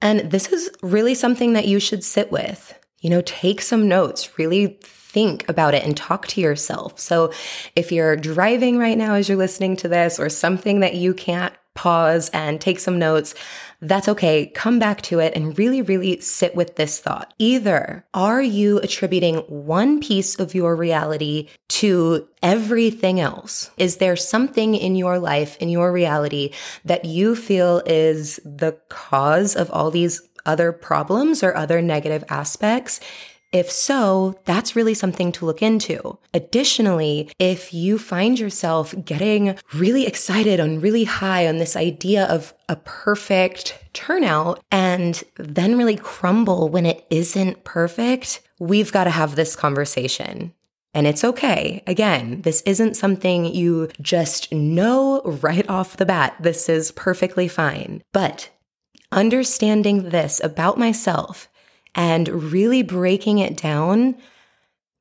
And 0.00 0.30
this 0.30 0.52
is 0.52 0.70
really 0.80 1.16
something 1.16 1.54
that 1.54 1.66
you 1.66 1.80
should 1.80 2.04
sit 2.04 2.30
with. 2.30 2.78
You 3.00 3.10
know, 3.10 3.22
take 3.24 3.60
some 3.60 3.88
notes, 3.88 4.38
really 4.38 4.78
think 4.82 5.48
about 5.48 5.74
it 5.74 5.84
and 5.84 5.96
talk 5.96 6.26
to 6.28 6.40
yourself. 6.40 6.98
So 6.98 7.32
if 7.74 7.90
you're 7.90 8.16
driving 8.16 8.78
right 8.78 8.98
now 8.98 9.14
as 9.14 9.28
you're 9.28 9.38
listening 9.38 9.76
to 9.76 9.88
this 9.88 10.18
or 10.18 10.28
something 10.28 10.80
that 10.80 10.94
you 10.94 11.14
can't 11.14 11.54
pause 11.74 12.30
and 12.30 12.60
take 12.60 12.80
some 12.80 12.98
notes, 12.98 13.34
that's 13.80 14.08
okay. 14.08 14.46
Come 14.46 14.78
back 14.78 15.02
to 15.02 15.18
it 15.20 15.34
and 15.36 15.56
really, 15.58 15.82
really 15.82 16.20
sit 16.20 16.56
with 16.56 16.76
this 16.76 16.98
thought. 16.98 17.32
Either 17.38 18.04
are 18.14 18.42
you 18.42 18.78
attributing 18.78 19.36
one 19.48 20.00
piece 20.00 20.38
of 20.38 20.54
your 20.54 20.74
reality 20.74 21.48
to 21.68 22.26
everything 22.42 23.20
else? 23.20 23.70
Is 23.76 23.98
there 23.98 24.16
something 24.16 24.74
in 24.74 24.96
your 24.96 25.18
life, 25.18 25.56
in 25.60 25.68
your 25.68 25.92
reality 25.92 26.52
that 26.84 27.04
you 27.04 27.36
feel 27.36 27.82
is 27.86 28.40
the 28.44 28.78
cause 28.88 29.54
of 29.54 29.70
all 29.70 29.90
these 29.90 30.22
other 30.46 30.72
problems 30.72 31.42
or 31.42 31.56
other 31.56 31.82
negative 31.82 32.24
aspects? 32.28 33.00
If 33.52 33.70
so, 33.70 34.38
that's 34.44 34.76
really 34.76 34.92
something 34.92 35.32
to 35.32 35.46
look 35.46 35.62
into. 35.62 36.18
Additionally, 36.34 37.30
if 37.38 37.72
you 37.72 37.98
find 37.98 38.38
yourself 38.38 38.94
getting 39.04 39.56
really 39.72 40.06
excited 40.06 40.60
and 40.60 40.82
really 40.82 41.04
high 41.04 41.46
on 41.46 41.58
this 41.58 41.76
idea 41.76 42.24
of 42.26 42.52
a 42.68 42.76
perfect 42.76 43.78
turnout 43.92 44.62
and 44.70 45.22
then 45.36 45.78
really 45.78 45.96
crumble 45.96 46.68
when 46.68 46.84
it 46.84 47.06
isn't 47.08 47.64
perfect, 47.64 48.42
we've 48.58 48.92
got 48.92 49.04
to 49.04 49.10
have 49.10 49.36
this 49.36 49.56
conversation. 49.56 50.52
And 50.92 51.06
it's 51.06 51.24
okay. 51.24 51.82
Again, 51.86 52.40
this 52.42 52.62
isn't 52.62 52.96
something 52.96 53.44
you 53.44 53.90
just 54.00 54.50
know 54.50 55.20
right 55.22 55.68
off 55.68 55.98
the 55.98 56.06
bat. 56.06 56.34
This 56.40 56.68
is 56.68 56.90
perfectly 56.92 57.48
fine. 57.48 58.02
But 58.12 58.48
understanding 59.12 60.10
this 60.10 60.42
about 60.42 60.78
myself 60.78 61.48
and 61.94 62.52
really 62.52 62.82
breaking 62.82 63.38
it 63.38 63.56
down, 63.56 64.16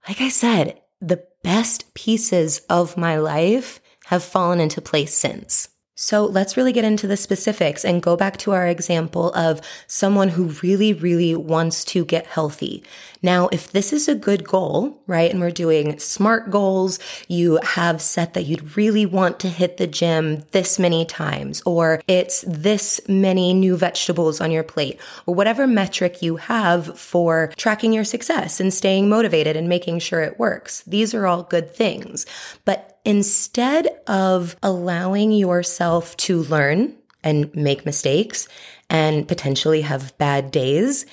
like 0.08 0.22
I 0.22 0.30
said, 0.30 0.82
the 1.02 1.26
best 1.44 1.94
pieces 1.94 2.60
of 2.70 2.98
my 2.98 3.18
life 3.18 3.82
have 4.06 4.24
fallen 4.24 4.60
into 4.60 4.82
place 4.82 5.16
since. 5.16 5.70
So 5.98 6.26
let's 6.26 6.58
really 6.58 6.74
get 6.74 6.84
into 6.84 7.08
the 7.08 7.16
specifics 7.16 7.86
and 7.86 8.04
go 8.04 8.18
back 8.18 8.36
to 8.40 8.52
our 8.52 8.68
example 8.68 9.32
of 9.32 9.62
someone 9.88 10.28
who 10.28 10.48
really, 10.62 10.92
really 10.92 11.36
wants 11.36 11.86
to 11.86 12.04
get 12.04 12.28
healthy. 12.28 12.84
Now, 13.22 13.48
if 13.54 13.72
this 13.72 13.94
is 13.94 14.10
a 14.10 14.14
good 14.14 14.44
goal, 14.44 15.02
right, 15.08 15.32
and 15.32 15.40
we're 15.40 15.52
doing 15.52 15.98
SMART 15.98 16.52
goals, 16.52 17.00
you 17.30 17.60
have 17.64 18.02
set 18.02 18.34
that 18.34 18.46
you'd 18.46 18.76
really 18.76 19.06
want 19.06 19.40
to 19.40 19.48
hit 19.48 19.78
the 19.78 19.88
gym 19.88 20.44
this 20.52 20.78
many 20.78 21.06
times, 21.06 21.62
or 21.66 22.02
it's 22.08 22.44
this 22.46 23.00
many 23.08 23.54
new 23.54 23.78
vegetables 23.78 24.42
on 24.42 24.52
your 24.52 24.64
plate, 24.64 25.00
or 25.26 25.34
whatever 25.34 25.66
metric 25.66 26.22
you 26.22 26.36
have 26.36 27.00
for 27.00 27.54
tracking 27.56 27.94
your 27.94 28.04
success 28.04 28.60
and 28.60 28.74
staying 28.74 29.08
motivated 29.08 29.56
and 29.56 29.70
making 29.70 30.00
sure 30.00 30.22
it 30.22 30.38
works. 30.38 30.82
These 30.82 31.14
are 31.14 31.26
all 31.26 31.44
good 31.44 31.74
things. 31.74 32.26
But 32.66 32.95
instead 33.06 33.88
of 34.08 34.56
allowing 34.62 35.32
yourself 35.32 36.18
to 36.18 36.44
learn 36.44 36.96
and 37.24 37.54
make 37.56 37.86
mistakes 37.86 38.48
and 38.90 39.28
potentially 39.28 39.82
have 39.82 40.18
bad 40.18 40.52
days, 40.52 41.06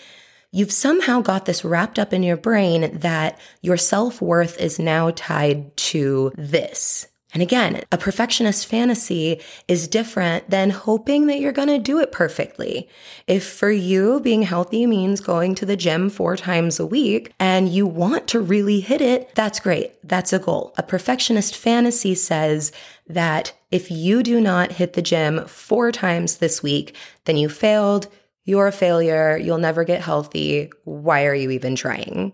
you've 0.51 0.73
somehow 0.73 1.21
got 1.21 1.47
this 1.47 1.65
wrapped 1.65 1.99
up 1.99 2.13
in 2.13 2.23
your 2.23 2.37
brain 2.37 2.99
that 2.99 3.39
your 3.61 3.77
self 3.77 4.21
worth 4.21 4.59
is 4.59 4.79
now 4.79 5.11
tied 5.11 5.77
to 5.77 6.33
this. 6.37 7.07
And 7.33 7.43
again, 7.43 7.83
a 7.91 7.97
perfectionist 7.97 8.67
fantasy 8.67 9.41
is 9.67 9.89
different 9.89 10.51
than 10.51 10.71
hoping 10.71 11.27
that 11.27 11.41
you're 11.41 11.53
going 11.53 11.69
to 11.69 11.79
do 11.79 11.99
it 11.99 12.13
perfectly. 12.13 12.89
If 13.27 13.47
for 13.49 13.71
you, 13.71 14.21
being 14.21 14.43
healthy 14.43 14.87
means 14.87 15.21
going 15.21 15.55
to 15.57 15.67
the 15.67 15.77
gym 15.77 16.11
four 16.11 16.37
times 16.37 16.79
a 16.79 16.87
week 16.87 17.33
and 17.41 17.71
you 17.71 17.87
want 17.87 18.29
to 18.29 18.41
really 18.41 18.81
hit 18.81 19.01
it, 19.01 19.35
that's 19.35 19.61
great. 19.61 19.93
That's 20.07 20.33
a 20.33 20.39
goal. 20.39 20.75
A 20.77 20.83
perfectionist 20.83 21.57
fantasy 21.57 22.15
says 22.15 22.71
that 23.07 23.53
if 23.71 23.91
you 23.91 24.23
do 24.23 24.39
not 24.41 24.73
hit 24.73 24.93
the 24.93 25.03
gym 25.03 25.47
four 25.47 25.91
times 25.91 26.37
this 26.37 26.63
week, 26.63 26.95
then 27.25 27.39
you 27.39 27.49
failed. 27.49 28.09
You're 28.45 28.67
a 28.67 28.73
failure. 28.73 29.39
You'll 29.39 29.59
never 29.59 29.85
get 29.85 30.03
healthy. 30.03 30.71
Why 30.85 31.25
are 31.27 31.35
you 31.35 31.51
even 31.51 31.77
trying? 31.77 32.33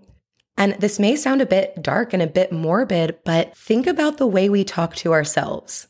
And 0.59 0.75
this 0.75 0.99
may 0.99 1.15
sound 1.15 1.41
a 1.41 1.47
bit 1.47 1.81
dark 1.81 2.13
and 2.13 2.21
a 2.21 2.27
bit 2.27 2.51
morbid, 2.51 3.21
but 3.25 3.57
think 3.57 3.87
about 3.87 4.19
the 4.19 4.27
way 4.27 4.49
we 4.49 4.65
talk 4.65 4.97
to 4.97 5.13
ourselves. 5.13 5.87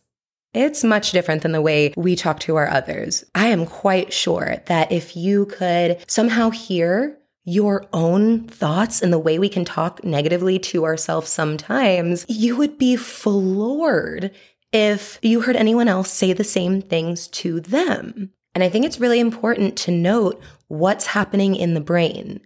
It's 0.53 0.85
much 0.85 1.11
different 1.11 1.43
than 1.43 1.53
the 1.53 1.63
way 1.63 1.95
we 1.97 2.15
talk 2.15 2.39
to 2.41 2.57
our 2.57 2.69
others. 2.69 3.25
I 3.35 3.47
am 3.49 3.65
quite 3.65 4.13
sure 4.13 4.59
that 4.67 4.93
if 4.93 5.17
you 5.17 5.47
could 5.47 6.05
somehow 6.07 6.51
hear 6.51 7.19
your 7.45 7.87
own 7.95 8.47
thoughts 8.47 9.01
and 9.01 9.11
the 9.11 9.19
way 9.19 9.39
we 9.39 9.49
can 9.49 9.65
talk 9.65 10.05
negatively 10.05 10.59
to 10.59 10.85
ourselves 10.85 11.31
sometimes, 11.31 12.27
you 12.29 12.55
would 12.57 12.77
be 12.77 12.95
floored 12.95 14.31
if 14.71 15.19
you 15.23 15.41
heard 15.41 15.57
anyone 15.57 15.89
else 15.89 16.11
say 16.11 16.35
the 16.35 16.45
same 16.45 16.83
things 16.83 17.27
to 17.29 17.61
them. 17.61 18.33
And 18.55 18.63
I 18.63 18.69
think 18.69 18.85
it's 18.85 19.01
really 19.01 19.21
important 19.21 19.79
to 19.79 19.91
note 19.91 20.43
what's 20.67 21.07
happening 21.07 21.57
in 21.57 21.73
the 21.73 21.81
brain. 21.81 22.41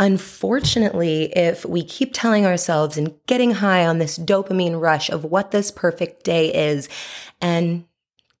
Unfortunately, 0.00 1.24
if 1.36 1.66
we 1.66 1.84
keep 1.84 2.14
telling 2.14 2.46
ourselves 2.46 2.96
and 2.96 3.14
getting 3.26 3.50
high 3.50 3.84
on 3.84 3.98
this 3.98 4.18
dopamine 4.18 4.80
rush 4.80 5.10
of 5.10 5.24
what 5.24 5.50
this 5.50 5.70
perfect 5.70 6.24
day 6.24 6.50
is, 6.70 6.88
and 7.42 7.84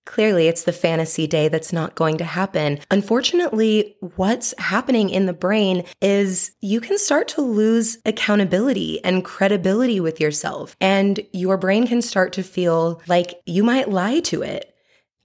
clearly 0.06 0.48
it's 0.48 0.64
the 0.64 0.72
fantasy 0.72 1.26
day 1.26 1.48
that's 1.48 1.70
not 1.70 1.94
going 1.94 2.16
to 2.16 2.24
happen. 2.24 2.80
Unfortunately, 2.90 3.94
what's 4.16 4.54
happening 4.56 5.10
in 5.10 5.26
the 5.26 5.34
brain 5.34 5.84
is 6.00 6.52
you 6.62 6.80
can 6.80 6.96
start 6.96 7.28
to 7.28 7.42
lose 7.42 7.98
accountability 8.06 9.04
and 9.04 9.22
credibility 9.22 10.00
with 10.00 10.18
yourself, 10.18 10.74
and 10.80 11.20
your 11.34 11.58
brain 11.58 11.86
can 11.86 12.00
start 12.00 12.32
to 12.32 12.42
feel 12.42 13.02
like 13.06 13.38
you 13.44 13.62
might 13.62 13.90
lie 13.90 14.20
to 14.20 14.40
it 14.40 14.69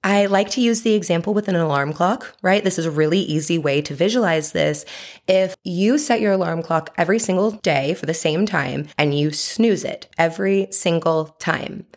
I 0.06 0.28
like 0.28 0.52
to 0.52 0.62
use 0.62 0.84
the 0.84 0.94
example 0.94 1.34
with 1.34 1.48
an 1.48 1.56
alarm 1.56 1.92
clock, 1.92 2.36
right? 2.44 2.64
This 2.64 2.78
is 2.78 2.86
a 2.86 2.92
really 2.92 3.22
easy 3.22 3.58
way 3.58 3.82
to 3.82 3.96
visualize 3.96 4.52
this. 4.52 4.86
If 5.28 5.56
you 5.64 5.98
set 5.98 6.22
your 6.22 6.34
alarm 6.34 6.62
clock 6.62 6.94
every 6.96 7.18
single 7.18 7.50
day 7.50 7.96
for 7.96 8.06
the 8.06 8.14
same 8.14 8.46
time 8.46 8.88
and 9.00 9.18
you 9.18 9.32
snooze 9.32 9.84
it 9.84 10.08
every 10.16 10.68
single 10.70 11.36
time, 11.40 11.88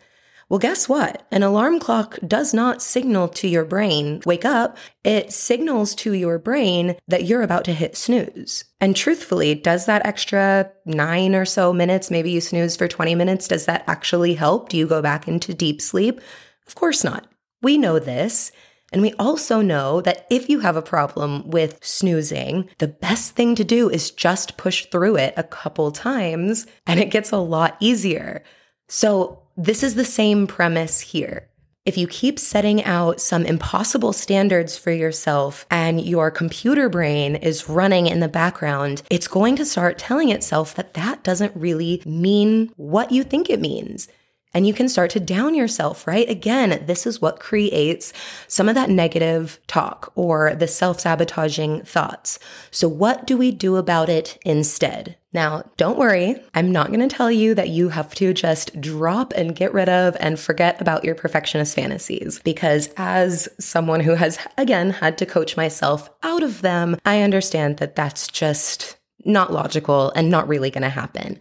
well, 0.49 0.57
guess 0.57 0.89
what? 0.89 1.27
An 1.31 1.43
alarm 1.43 1.79
clock 1.79 2.17
does 2.27 2.51
not 2.51 2.81
signal 2.81 3.27
to 3.27 3.47
your 3.47 3.63
brain, 3.63 4.23
wake 4.25 4.43
up. 4.43 4.75
It 5.03 5.31
signals 5.31 5.93
to 5.97 6.13
your 6.13 6.39
brain 6.39 6.95
that 7.07 7.25
you're 7.25 7.43
about 7.43 7.63
to 7.65 7.75
hit 7.75 7.95
snooze. 7.95 8.65
And 8.81 8.95
truthfully, 8.95 9.53
does 9.53 9.85
that 9.85 10.07
extra 10.07 10.71
nine 10.83 11.35
or 11.35 11.45
so 11.45 11.71
minutes, 11.71 12.09
maybe 12.09 12.31
you 12.31 12.41
snooze 12.41 12.75
for 12.75 12.87
20 12.87 13.13
minutes, 13.13 13.47
does 13.47 13.67
that 13.67 13.83
actually 13.85 14.33
help? 14.33 14.69
Do 14.69 14.77
you 14.77 14.87
go 14.87 15.03
back 15.03 15.27
into 15.27 15.53
deep 15.53 15.79
sleep? 15.79 16.19
Of 16.65 16.73
course 16.73 17.03
not. 17.03 17.27
We 17.61 17.77
know 17.77 17.99
this. 17.99 18.51
And 18.91 19.01
we 19.01 19.13
also 19.13 19.61
know 19.61 20.01
that 20.01 20.25
if 20.29 20.49
you 20.49 20.59
have 20.59 20.75
a 20.75 20.81
problem 20.81 21.47
with 21.49 21.83
snoozing, 21.83 22.69
the 22.79 22.87
best 22.87 23.35
thing 23.35 23.53
to 23.55 23.63
do 23.63 23.89
is 23.89 24.11
just 24.11 24.57
push 24.57 24.87
through 24.87 25.17
it 25.17 25.33
a 25.37 25.43
couple 25.43 25.91
times 25.91 26.65
and 26.87 26.99
it 26.99 27.11
gets 27.11 27.31
a 27.31 27.37
lot 27.37 27.77
easier. 27.79 28.43
So, 28.87 29.43
this 29.55 29.83
is 29.83 29.95
the 29.95 30.05
same 30.05 30.47
premise 30.47 31.01
here. 31.01 31.49
If 31.85 31.97
you 31.97 32.07
keep 32.07 32.39
setting 32.39 32.83
out 32.83 33.19
some 33.19 33.45
impossible 33.45 34.13
standards 34.13 34.77
for 34.77 34.91
yourself 34.91 35.65
and 35.69 36.01
your 36.01 36.31
computer 36.31 36.87
brain 36.87 37.35
is 37.35 37.67
running 37.67 38.07
in 38.07 38.21
the 38.21 38.27
background, 38.27 39.01
it's 39.09 39.27
going 39.27 39.55
to 39.57 39.65
start 39.65 39.97
telling 39.97 40.29
itself 40.29 40.75
that 40.75 40.93
that 40.93 41.23
doesn't 41.23 41.55
really 41.55 42.01
mean 42.05 42.71
what 42.77 43.11
you 43.11 43.23
think 43.23 43.49
it 43.49 43.59
means 43.59 44.07
and 44.53 44.65
you 44.65 44.73
can 44.73 44.89
start 44.89 45.11
to 45.11 45.19
down 45.19 45.53
yourself, 45.53 46.07
right? 46.07 46.29
Again, 46.29 46.83
this 46.85 47.05
is 47.05 47.21
what 47.21 47.39
creates 47.39 48.13
some 48.47 48.67
of 48.67 48.75
that 48.75 48.89
negative 48.89 49.59
talk 49.67 50.11
or 50.15 50.55
the 50.55 50.67
self 50.67 50.99
sabotaging 50.99 51.83
thoughts. 51.83 52.39
So, 52.71 52.87
what 52.87 53.27
do 53.27 53.37
we 53.37 53.51
do 53.51 53.75
about 53.75 54.09
it 54.09 54.37
instead? 54.45 55.17
Now, 55.31 55.63
don't 55.77 55.99
worry. 55.99 56.41
I'm 56.55 56.71
not 56.71 56.87
going 56.87 57.07
to 57.07 57.15
tell 57.15 57.31
you 57.31 57.53
that 57.53 57.69
you 57.69 57.89
have 57.89 58.15
to 58.15 58.33
just 58.33 58.81
drop 58.81 59.31
and 59.33 59.55
get 59.55 59.73
rid 59.73 59.87
of 59.87 60.17
and 60.19 60.39
forget 60.39 60.81
about 60.81 61.05
your 61.05 61.13
perfectionist 61.13 61.75
fantasies 61.75 62.39
because 62.43 62.89
as 62.97 63.47
someone 63.59 63.99
who 63.99 64.15
has 64.15 64.39
again 64.57 64.89
had 64.89 65.19
to 65.19 65.27
coach 65.27 65.55
myself 65.55 66.09
out 66.23 66.41
of 66.41 66.63
them, 66.63 66.97
I 67.05 67.21
understand 67.21 67.77
that 67.77 67.95
that's 67.95 68.27
just 68.27 68.97
not 69.25 69.53
logical 69.53 70.11
and 70.15 70.29
not 70.29 70.47
really 70.47 70.71
going 70.71 70.83
to 70.83 70.89
happen. 70.89 71.39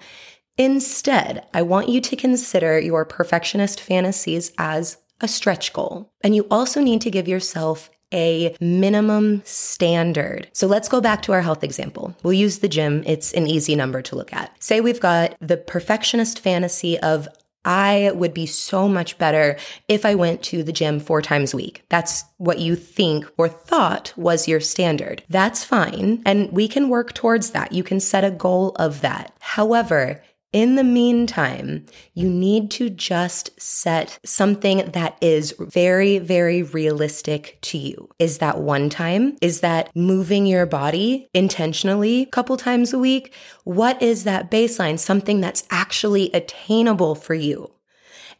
Instead, 0.59 1.47
I 1.55 1.63
want 1.63 1.89
you 1.89 2.01
to 2.01 2.17
consider 2.17 2.79
your 2.81 3.05
perfectionist 3.05 3.81
fantasies 3.81 4.53
as 4.59 4.99
a 5.21 5.29
stretch 5.29 5.73
goal. 5.73 6.13
And 6.21 6.35
you 6.35 6.47
also 6.51 6.81
need 6.81 7.01
to 7.03 7.11
give 7.11 7.29
yourself 7.29 7.91
a 8.13 8.57
minimum 8.61 9.43
standard. 9.45 10.49
So 10.53 10.67
let's 10.67 10.89
go 10.89 11.01
back 11.01 11.23
to 11.23 11.33
our 11.33 11.43
health 11.43 11.63
example. 11.63 12.17
We'll 12.23 12.33
use 12.33 12.59
the 12.59 12.69
gym. 12.69 13.05
It's 13.07 13.33
an 13.35 13.47
easy 13.47 13.77
number 13.77 14.03
to 14.03 14.17
look 14.17 14.33
at. 14.33 14.53
Say 14.63 14.81
we've 14.81 15.01
got 15.01 15.37
the 15.41 15.57
perfectionist 15.57 16.41
fantasy 16.41 16.99
of 16.99 17.29
I 17.65 18.13
would 18.15 18.33
be 18.33 18.47
so 18.47 18.89
much 18.89 19.19
better 19.19 19.59
if 19.89 20.07
I 20.07 20.15
went 20.15 20.43
to 20.45 20.63
the 20.63 20.73
gym 20.73 21.01
four 21.01 21.21
times 21.21 21.53
a 21.53 21.57
week. 21.57 21.85
That's 21.91 22.25
what 22.39 22.61
you 22.61 22.77
think 22.77 23.31
or 23.37 23.49
thought 23.49 24.15
was 24.17 24.49
your 24.49 24.61
standard. 24.61 25.23
That's 25.29 25.65
fine. 25.65 26.23
And 26.25 26.51
we 26.51 26.67
can 26.67 26.89
work 26.89 27.13
towards 27.13 27.51
that. 27.51 27.73
You 27.73 27.83
can 27.83 28.01
set 28.01 28.25
a 28.25 28.31
goal 28.31 28.71
of 28.77 29.03
that. 29.03 29.37
However, 29.41 30.23
in 30.53 30.77
the 30.77 30.85
meantime, 30.85 31.85
you 32.15 32.29
need 32.31 32.71
to 32.73 32.89
just 32.89 33.61
set 33.61 34.19
something 34.25 34.91
that 34.93 35.19
is 35.21 35.55
very, 35.59 36.19
very 36.19 36.63
realistic 36.63 37.59
to 37.63 37.77
you. 37.77 38.09
Is 38.19 38.39
that 38.39 38.59
one 38.59 38.89
time? 38.89 39.37
Is 39.43 39.61
that 39.61 39.95
moving 39.95 40.47
your 40.47 40.65
body 40.65 41.29
intentionally 41.35 42.23
a 42.23 42.27
couple 42.27 42.57
times 42.57 42.95
a 42.95 42.99
week? 42.99 43.35
What 43.65 44.01
is 44.03 44.25
that 44.25 44.51
baseline? 44.51 44.99
Something 44.99 45.43
that's 45.43 45.67
actually 45.71 46.31
attainable 46.33 47.15
for 47.15 47.35
you. 47.35 47.71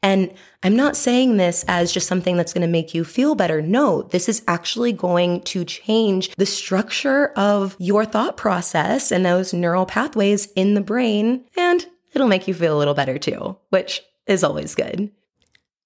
And 0.03 0.33
I'm 0.63 0.77
not 0.77 0.97
saying 0.97 1.37
this 1.37 1.65
as 1.69 1.93
just 1.93 2.07
something 2.07 2.37
that's 2.37 2.53
going 2.53 2.63
to 2.63 2.69
make 2.69 2.95
you 2.95 3.05
feel 3.05 3.35
better. 3.35 3.61
No, 3.61 4.03
this 4.03 4.29
is 4.29 4.43
actually 4.47 4.93
going 4.93 5.43
to 5.43 5.65
change 5.65 6.31
the 6.37 6.47
structure 6.47 7.33
of 7.37 7.77
your 7.79 8.05
thought 8.05 8.37
process 8.37 9.11
and 9.11 9.27
those 9.27 9.53
neural 9.53 9.87
pathways 9.87 10.47
in 10.53 10.75
the 10.75 10.81
brain. 10.81 11.45
And 11.57 11.85
it'll 12.13 12.29
make 12.29 12.49
you 12.49 12.55
feel 12.55 12.77
a 12.77 12.79
little 12.79 12.95
better 12.95 13.19
too, 13.19 13.57
which 13.71 14.03
is 14.27 14.45
always 14.45 14.75
good. 14.75 15.11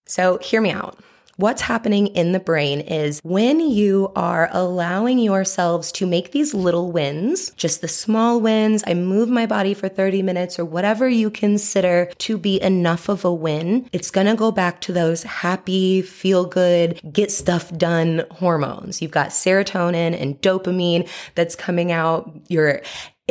So, 0.07 0.39
hear 0.39 0.61
me 0.61 0.71
out. 0.71 0.99
What's 1.37 1.63
happening 1.63 2.09
in 2.09 2.33
the 2.33 2.41
brain 2.41 2.81
is 2.81 3.19
when 3.25 3.59
you 3.59 4.13
are 4.15 4.51
allowing 4.53 5.19
yourselves 5.19 5.91
to 5.93 6.07
make 6.07 6.31
these 6.31 6.53
little 6.53 6.93
wins, 6.93 7.51
just 7.57 7.81
the 7.81 7.89
small 7.89 8.39
wins, 8.39 8.85
I 8.87 8.93
move 8.93 9.31
my 9.31 9.47
body 9.47 9.73
for 9.73 9.89
30 9.89 10.23
minutes 10.23 10.59
or 10.59 10.67
whatever 10.67 11.09
you 11.09 11.31
consider 11.31 12.11
to 12.19 12.37
be 12.37 12.61
enough 12.61 13.09
of 13.09 13.25
a 13.25 13.33
win, 13.33 13.89
it's 13.93 14.11
to 14.11 14.35
go 14.37 14.53
back 14.53 14.83
to 14.83 14.93
those 14.93 15.23
happy, 15.23 16.03
feel 16.03 16.45
good, 16.45 17.01
get 17.11 17.31
stuff 17.31 17.77
done 17.79 18.27
hormones. 18.31 19.01
You've 19.01 19.11
got 19.11 19.31
serotonin 19.31 20.21
and 20.21 20.41
dopamine 20.43 21.09
that's 21.35 21.57
coming 21.57 21.93
out. 21.93 22.31
Your 22.49 22.83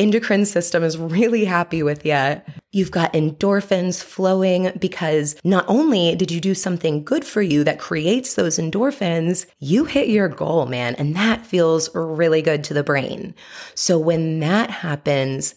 endocrine 0.01 0.46
system 0.46 0.84
is 0.84 0.98
really 0.98 1.46
happy 1.46 1.84
with 1.84 2.03
you. 2.03 2.41
You've 2.72 2.89
got 2.89 3.13
endorphins 3.13 4.01
flowing 4.01 4.72
because 4.79 5.36
not 5.43 5.63
only 5.67 6.15
did 6.15 6.31
you 6.31 6.41
do 6.41 6.55
something 6.55 7.03
good 7.03 7.24
for 7.24 7.43
you 7.43 7.63
that 7.65 7.77
creates 7.77 8.34
those 8.34 8.58
endorphins, 8.58 9.46
you 9.60 9.86
hit 9.86 10.10
your 10.10 10.27
goal, 10.27 10.65
man. 10.65 10.96
And 10.96 11.15
that 11.15 11.46
feels 11.46 11.93
really 11.93 12.41
good 12.41 12.63
to 12.65 12.74
the 12.74 12.84
brain. 12.84 13.36
So 13.75 14.00
when 14.00 14.39
that 14.39 14.72
happens, 14.72 15.53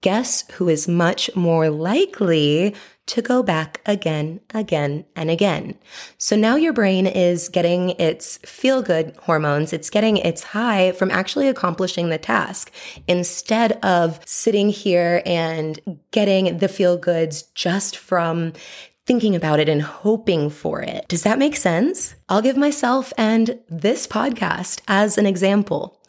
guess 0.00 0.48
who 0.52 0.68
is 0.68 0.86
much 0.86 1.30
more 1.34 1.70
likely 1.70 2.74
to 3.06 3.22
go 3.22 3.42
back 3.42 3.80
again, 3.86 4.40
again, 4.52 5.04
and 5.14 5.30
again. 5.30 5.78
So 6.18 6.34
now 6.34 6.56
your 6.56 6.72
brain 6.72 7.06
is 7.06 7.48
getting 7.48 7.90
its 7.90 8.38
feel 8.38 8.82
good 8.82 9.16
hormones. 9.22 9.72
It's 9.72 9.90
getting 9.90 10.16
its 10.16 10.42
high 10.42 10.92
from 10.92 11.10
actually 11.10 11.48
accomplishing 11.48 12.08
the 12.08 12.18
task 12.18 12.72
instead 13.06 13.72
of 13.84 14.20
sitting 14.26 14.70
here 14.70 15.22
and 15.24 15.98
getting 16.10 16.58
the 16.58 16.68
feel 16.68 16.96
goods 16.96 17.42
just 17.54 17.96
from 17.96 18.52
thinking 19.06 19.36
about 19.36 19.60
it 19.60 19.68
and 19.68 19.82
hoping 19.82 20.50
for 20.50 20.82
it. 20.82 21.06
Does 21.06 21.22
that 21.22 21.38
make 21.38 21.56
sense? 21.56 22.16
I'll 22.28 22.42
give 22.42 22.56
myself 22.56 23.12
and 23.16 23.58
this 23.68 24.08
podcast 24.08 24.80
as 24.88 25.16
an 25.16 25.26
example. 25.26 26.00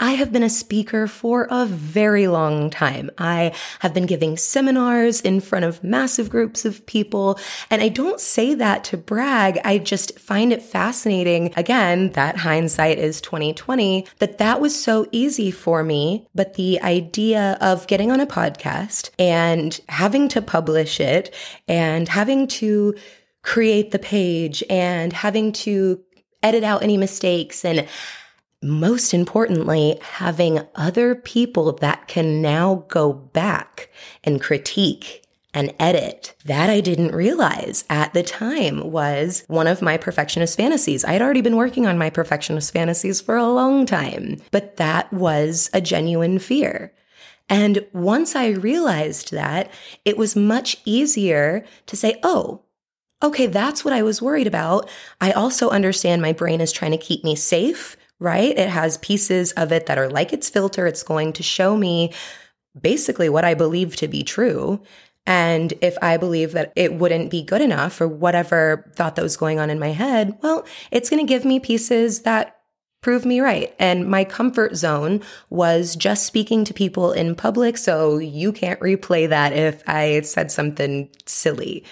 I 0.00 0.12
have 0.12 0.32
been 0.32 0.42
a 0.42 0.50
speaker 0.50 1.06
for 1.06 1.46
a 1.50 1.66
very 1.66 2.26
long 2.26 2.70
time. 2.70 3.10
I 3.18 3.52
have 3.80 3.94
been 3.94 4.06
giving 4.06 4.36
seminars 4.36 5.20
in 5.20 5.40
front 5.40 5.64
of 5.64 5.84
massive 5.84 6.30
groups 6.30 6.64
of 6.64 6.84
people. 6.86 7.38
And 7.70 7.82
I 7.82 7.88
don't 7.88 8.20
say 8.20 8.54
that 8.54 8.84
to 8.84 8.96
brag. 8.96 9.60
I 9.64 9.78
just 9.78 10.18
find 10.18 10.52
it 10.52 10.62
fascinating. 10.62 11.52
Again, 11.56 12.10
that 12.10 12.38
hindsight 12.38 12.98
is 12.98 13.20
2020 13.20 14.06
that 14.18 14.38
that 14.38 14.60
was 14.60 14.80
so 14.80 15.06
easy 15.12 15.50
for 15.50 15.84
me. 15.84 16.26
But 16.34 16.54
the 16.54 16.80
idea 16.82 17.58
of 17.60 17.86
getting 17.86 18.10
on 18.10 18.20
a 18.20 18.26
podcast 18.26 19.10
and 19.18 19.78
having 19.88 20.28
to 20.28 20.42
publish 20.42 21.00
it 21.00 21.34
and 21.68 22.08
having 22.08 22.46
to 22.48 22.94
create 23.42 23.90
the 23.90 23.98
page 23.98 24.62
and 24.70 25.12
having 25.12 25.52
to 25.52 26.00
edit 26.42 26.64
out 26.64 26.82
any 26.82 26.96
mistakes 26.96 27.64
and 27.64 27.86
most 28.62 29.12
importantly, 29.12 29.98
having 30.00 30.60
other 30.74 31.14
people 31.14 31.72
that 31.72 32.08
can 32.08 32.40
now 32.40 32.84
go 32.88 33.12
back 33.12 33.90
and 34.22 34.40
critique 34.40 35.22
and 35.54 35.74
edit. 35.78 36.34
That 36.44 36.70
I 36.70 36.80
didn't 36.80 37.14
realize 37.14 37.84
at 37.90 38.14
the 38.14 38.22
time 38.22 38.90
was 38.90 39.44
one 39.48 39.66
of 39.66 39.82
my 39.82 39.96
perfectionist 39.96 40.56
fantasies. 40.56 41.04
I 41.04 41.12
had 41.12 41.22
already 41.22 41.42
been 41.42 41.56
working 41.56 41.86
on 41.86 41.98
my 41.98 42.10
perfectionist 42.10 42.72
fantasies 42.72 43.20
for 43.20 43.36
a 43.36 43.46
long 43.46 43.84
time, 43.84 44.40
but 44.50 44.76
that 44.78 45.12
was 45.12 45.68
a 45.74 45.80
genuine 45.80 46.38
fear. 46.38 46.92
And 47.48 47.84
once 47.92 48.34
I 48.34 48.48
realized 48.48 49.32
that, 49.32 49.70
it 50.04 50.16
was 50.16 50.34
much 50.34 50.78
easier 50.86 51.66
to 51.86 51.96
say, 51.96 52.18
oh, 52.22 52.62
okay, 53.22 53.46
that's 53.46 53.84
what 53.84 53.92
I 53.92 54.02
was 54.02 54.22
worried 54.22 54.46
about. 54.46 54.88
I 55.20 55.32
also 55.32 55.68
understand 55.68 56.22
my 56.22 56.32
brain 56.32 56.60
is 56.60 56.72
trying 56.72 56.92
to 56.92 56.98
keep 56.98 57.24
me 57.24 57.36
safe 57.36 57.96
right? 58.22 58.56
It 58.56 58.68
has 58.68 58.98
pieces 58.98 59.52
of 59.52 59.72
it 59.72 59.86
that 59.86 59.98
are 59.98 60.08
like 60.08 60.32
its 60.32 60.48
filter. 60.48 60.86
It's 60.86 61.02
going 61.02 61.32
to 61.34 61.42
show 61.42 61.76
me 61.76 62.12
basically 62.80 63.28
what 63.28 63.44
I 63.44 63.54
believe 63.54 63.96
to 63.96 64.08
be 64.08 64.22
true. 64.22 64.82
And 65.26 65.72
if 65.82 65.96
I 66.02 66.16
believe 66.16 66.52
that 66.52 66.72
it 66.74 66.94
wouldn't 66.94 67.30
be 67.30 67.42
good 67.42 67.60
enough 67.60 68.00
or 68.00 68.08
whatever 68.08 68.90
thought 68.96 69.16
that 69.16 69.22
was 69.22 69.36
going 69.36 69.60
on 69.60 69.70
in 69.70 69.78
my 69.78 69.90
head, 69.90 70.38
well, 70.42 70.66
it's 70.90 71.10
going 71.10 71.24
to 71.24 71.28
give 71.28 71.44
me 71.44 71.60
pieces 71.60 72.22
that 72.22 72.58
prove 73.02 73.24
me 73.24 73.40
right. 73.40 73.74
And 73.78 74.08
my 74.08 74.24
comfort 74.24 74.76
zone 74.76 75.20
was 75.50 75.96
just 75.96 76.24
speaking 76.26 76.64
to 76.64 76.74
people 76.74 77.12
in 77.12 77.34
public. 77.34 77.76
So 77.76 78.18
you 78.18 78.52
can't 78.52 78.80
replay 78.80 79.28
that 79.28 79.52
if 79.52 79.82
I 79.88 80.20
said 80.22 80.50
something 80.50 81.08
silly. 81.26 81.84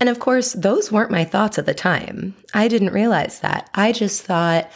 And 0.00 0.08
of 0.08 0.18
course, 0.18 0.52
those 0.52 0.92
weren't 0.92 1.10
my 1.10 1.24
thoughts 1.24 1.58
at 1.58 1.66
the 1.66 1.74
time. 1.74 2.34
I 2.52 2.68
didn't 2.68 2.92
realize 2.92 3.40
that. 3.40 3.70
I 3.74 3.92
just 3.92 4.22
thought, 4.22 4.70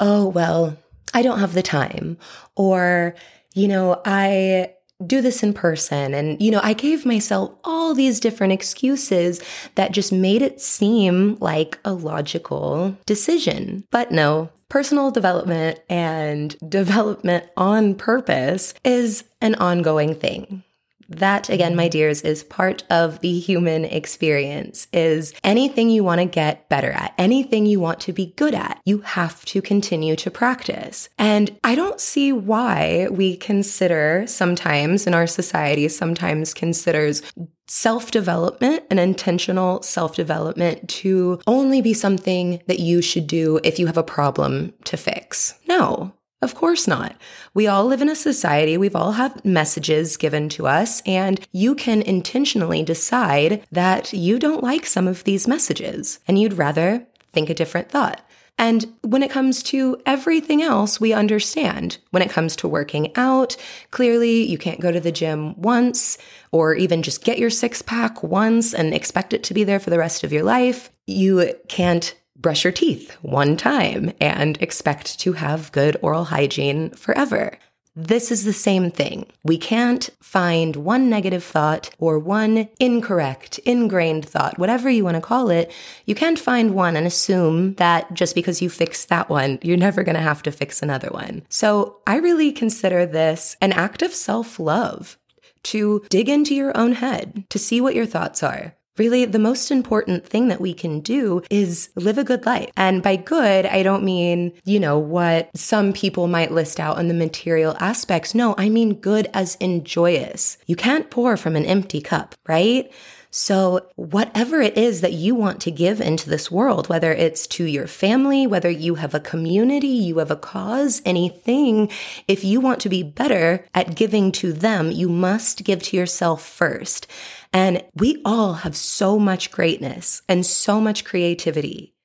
oh, 0.00 0.28
well, 0.28 0.76
I 1.14 1.22
don't 1.22 1.40
have 1.40 1.54
the 1.54 1.62
time. 1.62 2.18
Or, 2.56 3.14
you 3.54 3.68
know, 3.68 4.00
I 4.04 4.74
do 5.04 5.20
this 5.20 5.42
in 5.42 5.52
person. 5.52 6.14
And, 6.14 6.40
you 6.40 6.50
know, 6.50 6.60
I 6.62 6.72
gave 6.72 7.04
myself 7.04 7.52
all 7.64 7.94
these 7.94 8.20
different 8.20 8.52
excuses 8.52 9.42
that 9.74 9.92
just 9.92 10.12
made 10.12 10.42
it 10.42 10.60
seem 10.60 11.36
like 11.40 11.78
a 11.84 11.92
logical 11.92 12.96
decision. 13.04 13.84
But 13.90 14.10
no, 14.10 14.50
personal 14.68 15.10
development 15.10 15.80
and 15.88 16.56
development 16.68 17.44
on 17.56 17.94
purpose 17.94 18.74
is 18.84 19.24
an 19.40 19.54
ongoing 19.56 20.14
thing. 20.14 20.62
That 21.08 21.48
again, 21.48 21.76
my 21.76 21.88
dears, 21.88 22.22
is 22.22 22.44
part 22.44 22.84
of 22.90 23.20
the 23.20 23.38
human 23.38 23.84
experience 23.84 24.88
is 24.92 25.32
anything 25.44 25.90
you 25.90 26.04
want 26.04 26.20
to 26.20 26.26
get 26.26 26.68
better 26.68 26.90
at, 26.90 27.14
anything 27.18 27.66
you 27.66 27.80
want 27.80 28.00
to 28.00 28.12
be 28.12 28.34
good 28.36 28.54
at, 28.54 28.80
you 28.84 28.98
have 28.98 29.44
to 29.46 29.62
continue 29.62 30.16
to 30.16 30.30
practice. 30.30 31.08
And 31.18 31.58
I 31.64 31.74
don't 31.74 32.00
see 32.00 32.32
why 32.32 33.08
we 33.10 33.36
consider 33.36 34.24
sometimes 34.26 35.06
in 35.06 35.14
our 35.14 35.26
society, 35.26 35.88
sometimes 35.88 36.54
considers 36.54 37.22
self 37.68 38.10
development 38.10 38.84
and 38.90 39.00
intentional 39.00 39.82
self 39.82 40.14
development 40.14 40.88
to 40.88 41.40
only 41.46 41.82
be 41.82 41.94
something 41.94 42.62
that 42.66 42.80
you 42.80 43.02
should 43.02 43.26
do 43.26 43.60
if 43.64 43.78
you 43.78 43.86
have 43.86 43.96
a 43.96 44.02
problem 44.02 44.72
to 44.84 44.96
fix. 44.96 45.54
No, 45.68 46.12
of 46.46 46.54
course 46.54 46.86
not. 46.86 47.16
We 47.54 47.66
all 47.66 47.86
live 47.86 48.00
in 48.00 48.08
a 48.08 48.14
society. 48.14 48.78
We've 48.78 48.94
all 48.94 49.12
have 49.12 49.44
messages 49.44 50.16
given 50.16 50.48
to 50.50 50.68
us 50.68 51.02
and 51.04 51.44
you 51.50 51.74
can 51.74 52.02
intentionally 52.02 52.84
decide 52.84 53.66
that 53.72 54.12
you 54.12 54.38
don't 54.38 54.62
like 54.62 54.86
some 54.86 55.08
of 55.08 55.24
these 55.24 55.48
messages 55.48 56.20
and 56.28 56.38
you'd 56.38 56.52
rather 56.52 57.04
think 57.32 57.50
a 57.50 57.54
different 57.54 57.90
thought. 57.90 58.20
And 58.58 58.86
when 59.02 59.24
it 59.24 59.30
comes 59.32 59.60
to 59.64 60.00
everything 60.06 60.62
else, 60.62 61.00
we 61.00 61.12
understand. 61.12 61.98
When 62.12 62.22
it 62.22 62.30
comes 62.30 62.54
to 62.56 62.68
working 62.68 63.10
out, 63.16 63.56
clearly 63.90 64.44
you 64.44 64.56
can't 64.56 64.80
go 64.80 64.92
to 64.92 65.00
the 65.00 65.10
gym 65.10 65.60
once 65.60 66.16
or 66.52 66.76
even 66.76 67.02
just 67.02 67.24
get 67.24 67.40
your 67.40 67.50
six 67.50 67.82
pack 67.82 68.22
once 68.22 68.72
and 68.72 68.94
expect 68.94 69.32
it 69.32 69.42
to 69.44 69.54
be 69.54 69.64
there 69.64 69.80
for 69.80 69.90
the 69.90 69.98
rest 69.98 70.22
of 70.22 70.32
your 70.32 70.44
life. 70.44 70.90
You 71.08 71.54
can't 71.66 72.14
brush 72.38 72.64
your 72.64 72.72
teeth 72.72 73.16
one 73.22 73.56
time 73.56 74.12
and 74.20 74.60
expect 74.60 75.18
to 75.20 75.32
have 75.34 75.72
good 75.72 75.96
oral 76.02 76.24
hygiene 76.24 76.90
forever. 76.90 77.58
This 77.98 78.30
is 78.30 78.44
the 78.44 78.52
same 78.52 78.90
thing. 78.90 79.24
We 79.42 79.56
can't 79.56 80.10
find 80.20 80.76
one 80.76 81.08
negative 81.08 81.42
thought 81.42 81.88
or 81.98 82.18
one 82.18 82.68
incorrect, 82.78 83.58
ingrained 83.60 84.28
thought, 84.28 84.58
whatever 84.58 84.90
you 84.90 85.02
want 85.02 85.14
to 85.14 85.22
call 85.22 85.48
it. 85.48 85.72
You 86.04 86.14
can't 86.14 86.38
find 86.38 86.74
one 86.74 86.94
and 86.94 87.06
assume 87.06 87.72
that 87.76 88.12
just 88.12 88.34
because 88.34 88.60
you 88.60 88.68
fix 88.68 89.06
that 89.06 89.30
one, 89.30 89.58
you're 89.62 89.78
never 89.78 90.02
going 90.02 90.14
to 90.14 90.20
have 90.20 90.42
to 90.42 90.52
fix 90.52 90.82
another 90.82 91.08
one. 91.08 91.42
So 91.48 92.00
I 92.06 92.16
really 92.16 92.52
consider 92.52 93.06
this 93.06 93.56
an 93.62 93.72
act 93.72 94.02
of 94.02 94.12
self 94.12 94.60
love 94.60 95.16
to 95.62 96.04
dig 96.10 96.28
into 96.28 96.54
your 96.54 96.76
own 96.76 96.92
head, 96.92 97.44
to 97.48 97.58
see 97.58 97.80
what 97.80 97.94
your 97.94 98.06
thoughts 98.06 98.42
are, 98.42 98.74
Really, 98.98 99.24
the 99.24 99.38
most 99.38 99.70
important 99.70 100.26
thing 100.26 100.48
that 100.48 100.60
we 100.60 100.72
can 100.72 101.00
do 101.00 101.42
is 101.50 101.90
live 101.94 102.18
a 102.18 102.24
good 102.24 102.46
life. 102.46 102.70
And 102.76 103.02
by 103.02 103.16
good, 103.16 103.66
I 103.66 103.82
don't 103.82 104.04
mean, 104.04 104.52
you 104.64 104.80
know, 104.80 104.98
what 104.98 105.50
some 105.56 105.92
people 105.92 106.28
might 106.28 106.52
list 106.52 106.80
out 106.80 106.96
on 106.96 107.08
the 107.08 107.14
material 107.14 107.76
aspects. 107.78 108.34
No, 108.34 108.54
I 108.56 108.68
mean 108.68 108.94
good 108.94 109.28
as 109.34 109.56
in 109.56 109.84
joyous. 109.84 110.58
You 110.66 110.76
can't 110.76 111.10
pour 111.10 111.36
from 111.36 111.56
an 111.56 111.66
empty 111.66 112.00
cup, 112.00 112.34
right? 112.46 112.90
So, 113.38 113.86
whatever 113.96 114.62
it 114.62 114.78
is 114.78 115.02
that 115.02 115.12
you 115.12 115.34
want 115.34 115.60
to 115.60 115.70
give 115.70 116.00
into 116.00 116.30
this 116.30 116.50
world, 116.50 116.88
whether 116.88 117.12
it's 117.12 117.46
to 117.48 117.64
your 117.64 117.86
family, 117.86 118.46
whether 118.46 118.70
you 118.70 118.94
have 118.94 119.14
a 119.14 119.20
community, 119.20 119.88
you 119.88 120.16
have 120.18 120.30
a 120.30 120.36
cause, 120.36 121.02
anything, 121.04 121.90
if 122.26 122.44
you 122.44 122.62
want 122.62 122.80
to 122.80 122.88
be 122.88 123.02
better 123.02 123.66
at 123.74 123.94
giving 123.94 124.32
to 124.32 124.54
them, 124.54 124.90
you 124.90 125.10
must 125.10 125.64
give 125.64 125.82
to 125.82 125.98
yourself 125.98 126.46
first. 126.46 127.06
And 127.52 127.82
we 127.94 128.22
all 128.24 128.54
have 128.54 128.76
so 128.76 129.18
much 129.18 129.50
greatness 129.50 130.22
and 130.28 130.46
so 130.46 130.80
much 130.80 131.04
creativity. 131.04 131.95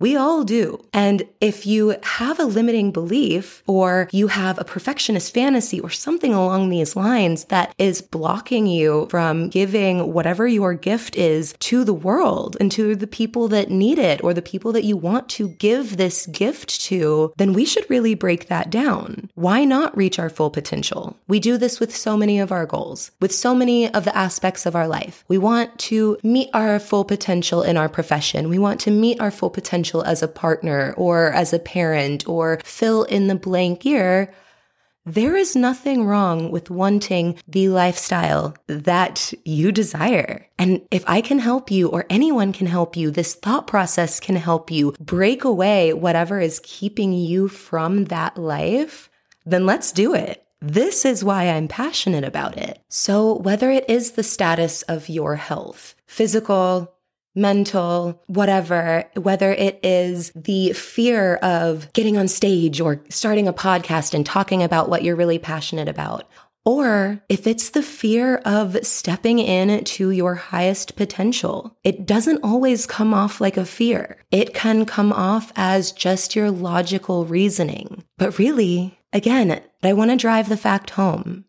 We 0.00 0.16
all 0.16 0.44
do. 0.44 0.82
And 0.94 1.24
if 1.42 1.66
you 1.66 1.94
have 2.02 2.40
a 2.40 2.44
limiting 2.44 2.90
belief 2.90 3.62
or 3.66 4.08
you 4.12 4.28
have 4.28 4.58
a 4.58 4.64
perfectionist 4.64 5.34
fantasy 5.34 5.78
or 5.78 5.90
something 5.90 6.32
along 6.32 6.70
these 6.70 6.96
lines 6.96 7.44
that 7.46 7.74
is 7.76 8.00
blocking 8.00 8.66
you 8.66 9.08
from 9.10 9.50
giving 9.50 10.14
whatever 10.14 10.48
your 10.48 10.72
gift 10.72 11.16
is 11.16 11.54
to 11.60 11.84
the 11.84 11.92
world 11.92 12.56
and 12.58 12.72
to 12.72 12.96
the 12.96 13.06
people 13.06 13.46
that 13.48 13.70
need 13.70 13.98
it 13.98 14.24
or 14.24 14.32
the 14.32 14.40
people 14.40 14.72
that 14.72 14.84
you 14.84 14.96
want 14.96 15.28
to 15.28 15.50
give 15.50 15.98
this 15.98 16.26
gift 16.28 16.80
to, 16.80 17.34
then 17.36 17.52
we 17.52 17.66
should 17.66 17.88
really 17.90 18.14
break 18.14 18.48
that 18.48 18.70
down. 18.70 19.28
Why 19.34 19.64
not 19.64 19.94
reach 19.94 20.18
our 20.18 20.30
full 20.30 20.50
potential? 20.50 21.18
We 21.28 21.40
do 21.40 21.58
this 21.58 21.78
with 21.78 21.94
so 21.94 22.16
many 22.16 22.40
of 22.40 22.50
our 22.50 22.64
goals, 22.64 23.10
with 23.20 23.34
so 23.34 23.54
many 23.54 23.92
of 23.92 24.06
the 24.06 24.16
aspects 24.16 24.64
of 24.64 24.74
our 24.74 24.88
life. 24.88 25.24
We 25.28 25.36
want 25.36 25.78
to 25.80 26.16
meet 26.22 26.48
our 26.54 26.78
full 26.78 27.04
potential 27.04 27.62
in 27.62 27.76
our 27.76 27.90
profession. 27.90 28.48
We 28.48 28.58
want 28.58 28.80
to 28.80 28.90
meet 28.90 29.20
our 29.20 29.30
full 29.30 29.50
potential 29.50 29.89
potential 29.90 30.10
as 30.10 30.22
a 30.22 30.28
partner 30.28 30.94
or 30.96 31.32
as 31.32 31.52
a 31.52 31.58
parent 31.58 32.28
or 32.28 32.60
fill 32.64 33.04
in 33.04 33.28
the 33.28 33.34
blank 33.34 33.84
year, 33.84 34.32
there 35.06 35.36
is 35.36 35.56
nothing 35.56 36.04
wrong 36.04 36.52
with 36.52 36.70
wanting 36.70 37.36
the 37.48 37.68
lifestyle 37.68 38.54
that 38.68 39.32
you 39.44 39.72
desire. 39.72 40.46
And 40.58 40.82
if 40.90 41.02
I 41.06 41.20
can 41.22 41.38
help 41.38 41.70
you 41.70 41.88
or 41.88 42.04
anyone 42.10 42.52
can 42.52 42.66
help 42.66 42.96
you, 42.96 43.10
this 43.10 43.34
thought 43.34 43.66
process 43.66 44.20
can 44.20 44.36
help 44.36 44.70
you 44.70 44.94
break 45.00 45.44
away 45.44 45.94
whatever 45.94 46.38
is 46.38 46.60
keeping 46.62 47.12
you 47.12 47.48
from 47.48 48.04
that 48.06 48.36
life, 48.36 49.08
then 49.46 49.66
let's 49.66 49.92
do 49.92 50.14
it. 50.14 50.44
This 50.62 51.06
is 51.06 51.24
why 51.24 51.48
I'm 51.48 51.68
passionate 51.68 52.24
about 52.24 52.58
it. 52.58 52.78
So 52.88 53.38
whether 53.38 53.70
it 53.70 53.88
is 53.88 54.12
the 54.12 54.22
status 54.22 54.82
of 54.82 55.08
your 55.08 55.36
health, 55.36 55.94
physical, 56.06 56.92
mental, 57.34 58.22
whatever, 58.26 59.04
whether 59.14 59.52
it 59.52 59.80
is 59.82 60.32
the 60.34 60.72
fear 60.72 61.36
of 61.36 61.92
getting 61.92 62.16
on 62.16 62.28
stage 62.28 62.80
or 62.80 63.02
starting 63.08 63.46
a 63.46 63.52
podcast 63.52 64.14
and 64.14 64.26
talking 64.26 64.62
about 64.62 64.88
what 64.88 65.02
you're 65.02 65.16
really 65.16 65.38
passionate 65.38 65.88
about. 65.88 66.28
Or 66.64 67.22
if 67.28 67.46
it's 67.46 67.70
the 67.70 67.82
fear 67.82 68.36
of 68.44 68.76
stepping 68.86 69.38
in 69.38 69.82
to 69.84 70.10
your 70.10 70.34
highest 70.34 70.94
potential, 70.94 71.76
it 71.84 72.04
doesn't 72.04 72.44
always 72.44 72.86
come 72.86 73.14
off 73.14 73.40
like 73.40 73.56
a 73.56 73.64
fear. 73.64 74.18
It 74.30 74.52
can 74.52 74.84
come 74.84 75.12
off 75.12 75.52
as 75.56 75.90
just 75.90 76.36
your 76.36 76.50
logical 76.50 77.24
reasoning. 77.24 78.04
But 78.18 78.38
really, 78.38 78.98
again, 79.12 79.62
I 79.82 79.94
want 79.94 80.10
to 80.10 80.16
drive 80.16 80.50
the 80.50 80.56
fact 80.58 80.90
home. 80.90 81.46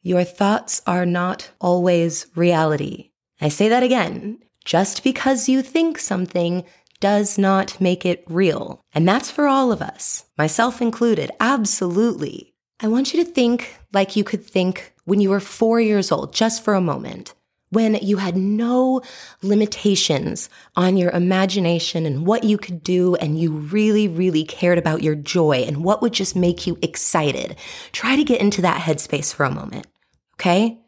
Your 0.00 0.24
thoughts 0.24 0.80
are 0.86 1.06
not 1.06 1.50
always 1.60 2.26
reality. 2.34 3.10
I 3.40 3.50
say 3.50 3.68
that 3.68 3.82
again. 3.82 4.38
Just 4.64 5.04
because 5.04 5.48
you 5.48 5.62
think 5.62 5.98
something 5.98 6.64
does 7.00 7.36
not 7.36 7.80
make 7.80 8.06
it 8.06 8.24
real. 8.26 8.80
And 8.94 9.06
that's 9.06 9.30
for 9.30 9.46
all 9.46 9.70
of 9.72 9.82
us, 9.82 10.24
myself 10.38 10.80
included. 10.80 11.30
Absolutely. 11.38 12.54
I 12.80 12.88
want 12.88 13.12
you 13.12 13.24
to 13.24 13.30
think 13.30 13.78
like 13.92 14.16
you 14.16 14.24
could 14.24 14.44
think 14.44 14.94
when 15.04 15.20
you 15.20 15.30
were 15.30 15.40
four 15.40 15.80
years 15.80 16.10
old, 16.10 16.32
just 16.32 16.64
for 16.64 16.74
a 16.74 16.80
moment, 16.80 17.34
when 17.70 17.94
you 17.96 18.18
had 18.18 18.36
no 18.36 19.02
limitations 19.42 20.48
on 20.76 20.96
your 20.96 21.10
imagination 21.10 22.06
and 22.06 22.26
what 22.26 22.44
you 22.44 22.56
could 22.56 22.82
do, 22.82 23.16
and 23.16 23.38
you 23.38 23.50
really, 23.50 24.08
really 24.08 24.44
cared 24.44 24.78
about 24.78 25.02
your 25.02 25.14
joy 25.14 25.64
and 25.66 25.84
what 25.84 26.00
would 26.00 26.12
just 26.12 26.36
make 26.36 26.66
you 26.66 26.78
excited. 26.80 27.56
Try 27.92 28.16
to 28.16 28.24
get 28.24 28.40
into 28.40 28.62
that 28.62 28.80
headspace 28.80 29.34
for 29.34 29.44
a 29.44 29.50
moment. 29.50 29.86
Okay. 30.34 30.78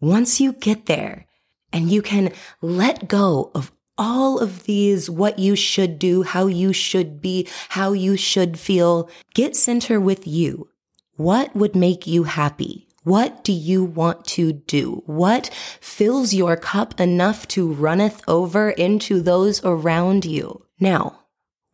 Once 0.00 0.40
you 0.40 0.52
get 0.52 0.86
there, 0.86 1.26
and 1.72 1.90
you 1.90 2.02
can 2.02 2.32
let 2.60 3.08
go 3.08 3.50
of 3.54 3.72
all 3.98 4.38
of 4.38 4.64
these, 4.64 5.08
what 5.08 5.38
you 5.38 5.54
should 5.54 5.98
do, 5.98 6.22
how 6.22 6.46
you 6.46 6.72
should 6.72 7.20
be, 7.20 7.48
how 7.68 7.92
you 7.92 8.16
should 8.16 8.58
feel. 8.58 9.08
Get 9.34 9.56
center 9.56 10.00
with 10.00 10.26
you. 10.26 10.68
What 11.16 11.54
would 11.54 11.76
make 11.76 12.06
you 12.06 12.24
happy? 12.24 12.88
What 13.04 13.42
do 13.42 13.52
you 13.52 13.84
want 13.84 14.24
to 14.26 14.52
do? 14.52 15.02
What 15.06 15.50
fills 15.80 16.32
your 16.32 16.56
cup 16.56 17.00
enough 17.00 17.48
to 17.48 17.72
runneth 17.72 18.22
over 18.28 18.70
into 18.70 19.20
those 19.20 19.62
around 19.64 20.24
you? 20.24 20.64
Now, 20.78 21.20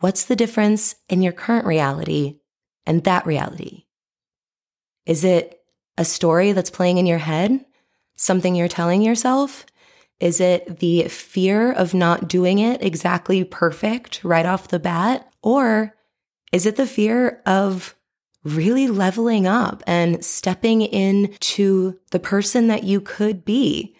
what's 0.00 0.24
the 0.24 0.36
difference 0.36 0.96
in 1.08 1.22
your 1.22 1.32
current 1.32 1.66
reality 1.66 2.40
and 2.86 3.04
that 3.04 3.26
reality? 3.26 3.84
Is 5.04 5.22
it 5.22 5.60
a 5.98 6.04
story 6.04 6.52
that's 6.52 6.70
playing 6.70 6.98
in 6.98 7.06
your 7.06 7.18
head? 7.18 7.64
Something 8.16 8.54
you're 8.54 8.68
telling 8.68 9.02
yourself? 9.02 9.66
Is 10.20 10.40
it 10.40 10.80
the 10.80 11.04
fear 11.04 11.72
of 11.72 11.94
not 11.94 12.28
doing 12.28 12.58
it 12.58 12.82
exactly 12.82 13.44
perfect 13.44 14.24
right 14.24 14.46
off 14.46 14.68
the 14.68 14.80
bat? 14.80 15.28
Or 15.42 15.94
is 16.52 16.66
it 16.66 16.76
the 16.76 16.86
fear 16.86 17.40
of 17.46 17.94
really 18.44 18.88
leveling 18.88 19.46
up 19.46 19.82
and 19.86 20.24
stepping 20.24 20.82
into 20.82 21.98
the 22.10 22.18
person 22.18 22.68
that 22.68 22.84
you 22.84 23.00
could 23.00 23.44
be? 23.44 23.94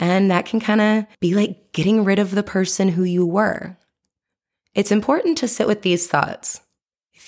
And 0.00 0.30
that 0.30 0.46
can 0.46 0.60
kind 0.60 0.80
of 0.80 1.06
be 1.20 1.34
like 1.34 1.72
getting 1.72 2.04
rid 2.04 2.18
of 2.18 2.30
the 2.30 2.42
person 2.42 2.88
who 2.88 3.02
you 3.02 3.26
were. 3.26 3.76
It's 4.74 4.92
important 4.92 5.38
to 5.38 5.48
sit 5.48 5.66
with 5.66 5.82
these 5.82 6.06
thoughts 6.06 6.60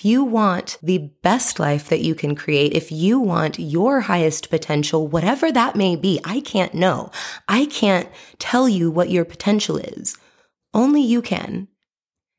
if 0.01 0.05
you 0.05 0.23
want 0.23 0.79
the 0.81 1.11
best 1.21 1.59
life 1.59 1.89
that 1.89 2.01
you 2.01 2.15
can 2.15 2.33
create, 2.33 2.73
if 2.73 2.91
you 2.91 3.19
want 3.19 3.59
your 3.59 3.99
highest 3.99 4.49
potential, 4.49 5.07
whatever 5.07 5.51
that 5.51 5.75
may 5.75 5.95
be, 5.95 6.19
I 6.25 6.39
can't 6.39 6.73
know. 6.73 7.11
I 7.47 7.65
can't 7.67 8.09
tell 8.39 8.67
you 8.67 8.89
what 8.89 9.11
your 9.11 9.25
potential 9.25 9.77
is. 9.77 10.17
Only 10.73 11.03
you 11.03 11.21
can. 11.21 11.67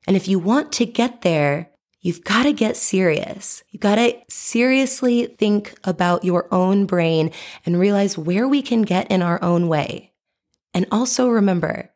And 0.08 0.16
if 0.16 0.26
you 0.26 0.40
want 0.40 0.72
to 0.72 0.84
get 0.84 1.22
there, 1.22 1.70
you've 2.00 2.24
got 2.24 2.42
to 2.42 2.52
get 2.52 2.76
serious. 2.76 3.62
You've 3.70 3.80
got 3.80 3.94
to 3.94 4.18
seriously 4.28 5.26
think 5.26 5.78
about 5.84 6.24
your 6.24 6.52
own 6.52 6.84
brain 6.84 7.30
and 7.64 7.78
realize 7.78 8.18
where 8.18 8.48
we 8.48 8.60
can 8.62 8.82
get 8.82 9.08
in 9.08 9.22
our 9.22 9.40
own 9.40 9.68
way. 9.68 10.10
And 10.74 10.84
also 10.90 11.28
remember, 11.28 11.91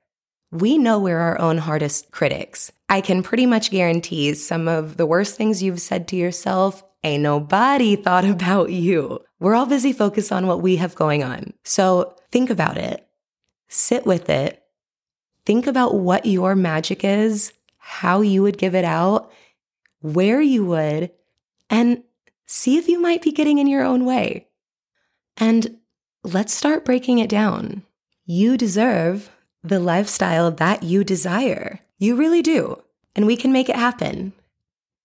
we 0.61 0.79
know 0.79 0.99
we're 0.99 1.19
our 1.19 1.38
own 1.40 1.59
hardest 1.59 2.11
critics. 2.11 2.73
I 2.88 3.01
can 3.01 3.23
pretty 3.23 3.47
much 3.47 3.71
guarantee 3.71 4.35
some 4.35 4.69
of 4.69 4.97
the 4.97 5.07
worst 5.07 5.37
things 5.37 5.62
you've 5.62 5.81
said 5.81 6.09
to 6.09 6.16
yourself 6.16 6.83
ain't 7.03 7.23
nobody 7.23 7.97
thought 7.97 8.25
about 8.37 8.71
you. 8.71 9.21
We're 9.38 9.55
all 9.55 9.66
busy 9.66 9.92
focused 9.92 10.33
on 10.33 10.47
what 10.47 10.62
we 10.62 10.77
have 10.77 10.95
going 10.95 11.23
on. 11.23 11.53
So 11.64 12.16
think 12.31 12.51
about 12.51 12.79
it, 12.79 13.07
sit 13.69 14.07
with 14.07 14.31
it, 14.31 14.62
think 15.45 15.66
about 15.66 15.95
what 15.95 16.27
your 16.27 16.55
magic 16.55 17.05
is, 17.05 17.53
how 17.79 18.23
you 18.23 18.42
would 18.42 18.59
give 18.59 18.75
it 18.75 18.85
out, 18.85 19.31
where 20.01 20.40
you 20.40 20.64
would, 20.64 21.11
and 21.69 22.03
see 22.47 22.79
if 22.79 22.88
you 22.88 23.01
might 23.01 23.23
be 23.23 23.33
getting 23.33 23.59
in 23.59 23.66
your 23.66 23.85
own 23.85 24.05
way. 24.05 24.47
And 25.37 25.79
let's 26.25 26.55
start 26.55 26.85
breaking 26.85 27.19
it 27.19 27.29
down. 27.29 27.83
You 28.25 28.57
deserve 28.57 29.31
the 29.68 29.81
lifestyle 29.81 30.50
that 30.50 30.83
you 30.83 31.05
desire. 31.05 31.81
You 31.98 32.16
really 32.16 32.42
do. 32.42 32.83
And 33.14 33.26
we 33.26 33.37
can 33.37 33.52
make 33.52 33.68
it 33.68 33.76
happen. 33.76 34.33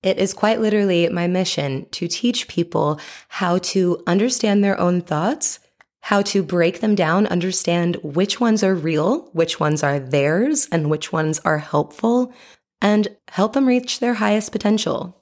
It 0.04 0.18
is 0.18 0.34
quite 0.34 0.60
literally 0.60 1.08
my 1.10 1.28
mission 1.28 1.88
to 1.92 2.08
teach 2.08 2.48
people 2.48 3.00
how 3.28 3.60
to 3.60 4.04
understand 4.08 4.64
their 4.64 4.80
own 4.80 5.02
thoughts, 5.02 5.60
how 6.02 6.24
to 6.24 6.42
break 6.42 6.80
them 6.80 6.96
down, 6.96 7.28
understand 7.28 7.98
which 8.02 8.40
ones 8.40 8.64
are 8.64 8.74
real, 8.74 9.30
which 9.34 9.60
ones 9.60 9.84
are 9.84 10.00
theirs, 10.00 10.68
and 10.72 10.90
which 10.90 11.14
ones 11.14 11.40
are 11.46 11.60
helpful, 11.60 12.34
and 12.82 13.08
help 13.30 13.54
them 13.54 13.68
reach 13.68 14.00
their 14.00 14.16
highest 14.16 14.52
potential. 14.52 15.16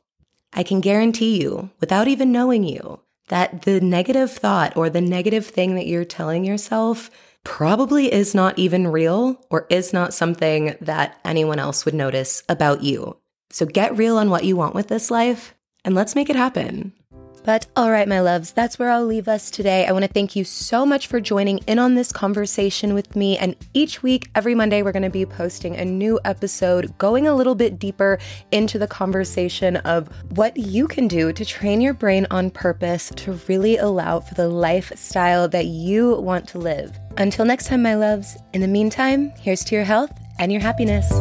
I 0.53 0.63
can 0.63 0.79
guarantee 0.79 1.41
you, 1.41 1.69
without 1.81 2.07
even 2.07 2.31
knowing 2.31 2.63
you, 2.63 3.01
that 3.27 3.63
the 3.63 3.81
negative 3.81 4.31
thought 4.31 4.75
or 4.77 4.89
the 4.89 5.01
negative 5.01 5.45
thing 5.45 5.75
that 5.75 5.85
you're 5.85 6.05
telling 6.05 6.45
yourself 6.45 7.11
probably 7.43 8.11
is 8.11 8.35
not 8.35 8.57
even 8.59 8.87
real 8.87 9.45
or 9.49 9.65
is 9.69 9.93
not 9.93 10.13
something 10.13 10.75
that 10.81 11.19
anyone 11.23 11.59
else 11.59 11.85
would 11.85 11.93
notice 11.93 12.43
about 12.49 12.83
you. 12.83 13.17
So 13.51 13.65
get 13.65 13.97
real 13.97 14.17
on 14.17 14.29
what 14.29 14.43
you 14.43 14.55
want 14.55 14.75
with 14.75 14.87
this 14.87 15.09
life 15.09 15.55
and 15.83 15.95
let's 15.95 16.15
make 16.15 16.29
it 16.29 16.35
happen. 16.35 16.93
But 17.49 17.65
all 17.75 17.89
right, 17.89 18.07
my 18.07 18.19
loves, 18.19 18.51
that's 18.51 18.77
where 18.77 18.91
I'll 18.91 19.07
leave 19.07 19.27
us 19.27 19.49
today. 19.49 19.87
I 19.87 19.91
want 19.91 20.05
to 20.05 20.11
thank 20.11 20.35
you 20.35 20.43
so 20.43 20.85
much 20.85 21.07
for 21.07 21.19
joining 21.19 21.57
in 21.65 21.79
on 21.79 21.95
this 21.95 22.11
conversation 22.11 22.93
with 22.93 23.15
me. 23.15 23.39
And 23.39 23.55
each 23.73 24.03
week, 24.03 24.29
every 24.35 24.53
Monday, 24.53 24.83
we're 24.83 24.91
going 24.91 25.01
to 25.01 25.09
be 25.09 25.25
posting 25.25 25.75
a 25.75 25.83
new 25.83 26.19
episode 26.25 26.95
going 26.99 27.25
a 27.25 27.33
little 27.33 27.55
bit 27.55 27.79
deeper 27.79 28.19
into 28.51 28.77
the 28.77 28.85
conversation 28.85 29.77
of 29.77 30.09
what 30.35 30.55
you 30.57 30.87
can 30.87 31.07
do 31.07 31.33
to 31.33 31.43
train 31.43 31.81
your 31.81 31.95
brain 31.95 32.27
on 32.29 32.51
purpose 32.51 33.11
to 33.15 33.39
really 33.47 33.77
allow 33.77 34.19
for 34.19 34.35
the 34.35 34.47
lifestyle 34.47 35.47
that 35.47 35.65
you 35.65 36.17
want 36.17 36.47
to 36.49 36.59
live. 36.59 36.99
Until 37.17 37.45
next 37.45 37.65
time, 37.65 37.81
my 37.81 37.95
loves, 37.95 38.37
in 38.53 38.61
the 38.61 38.67
meantime, 38.67 39.31
here's 39.41 39.63
to 39.63 39.75
your 39.75 39.85
health 39.85 40.11
and 40.37 40.51
your 40.51 40.61
happiness. 40.61 41.11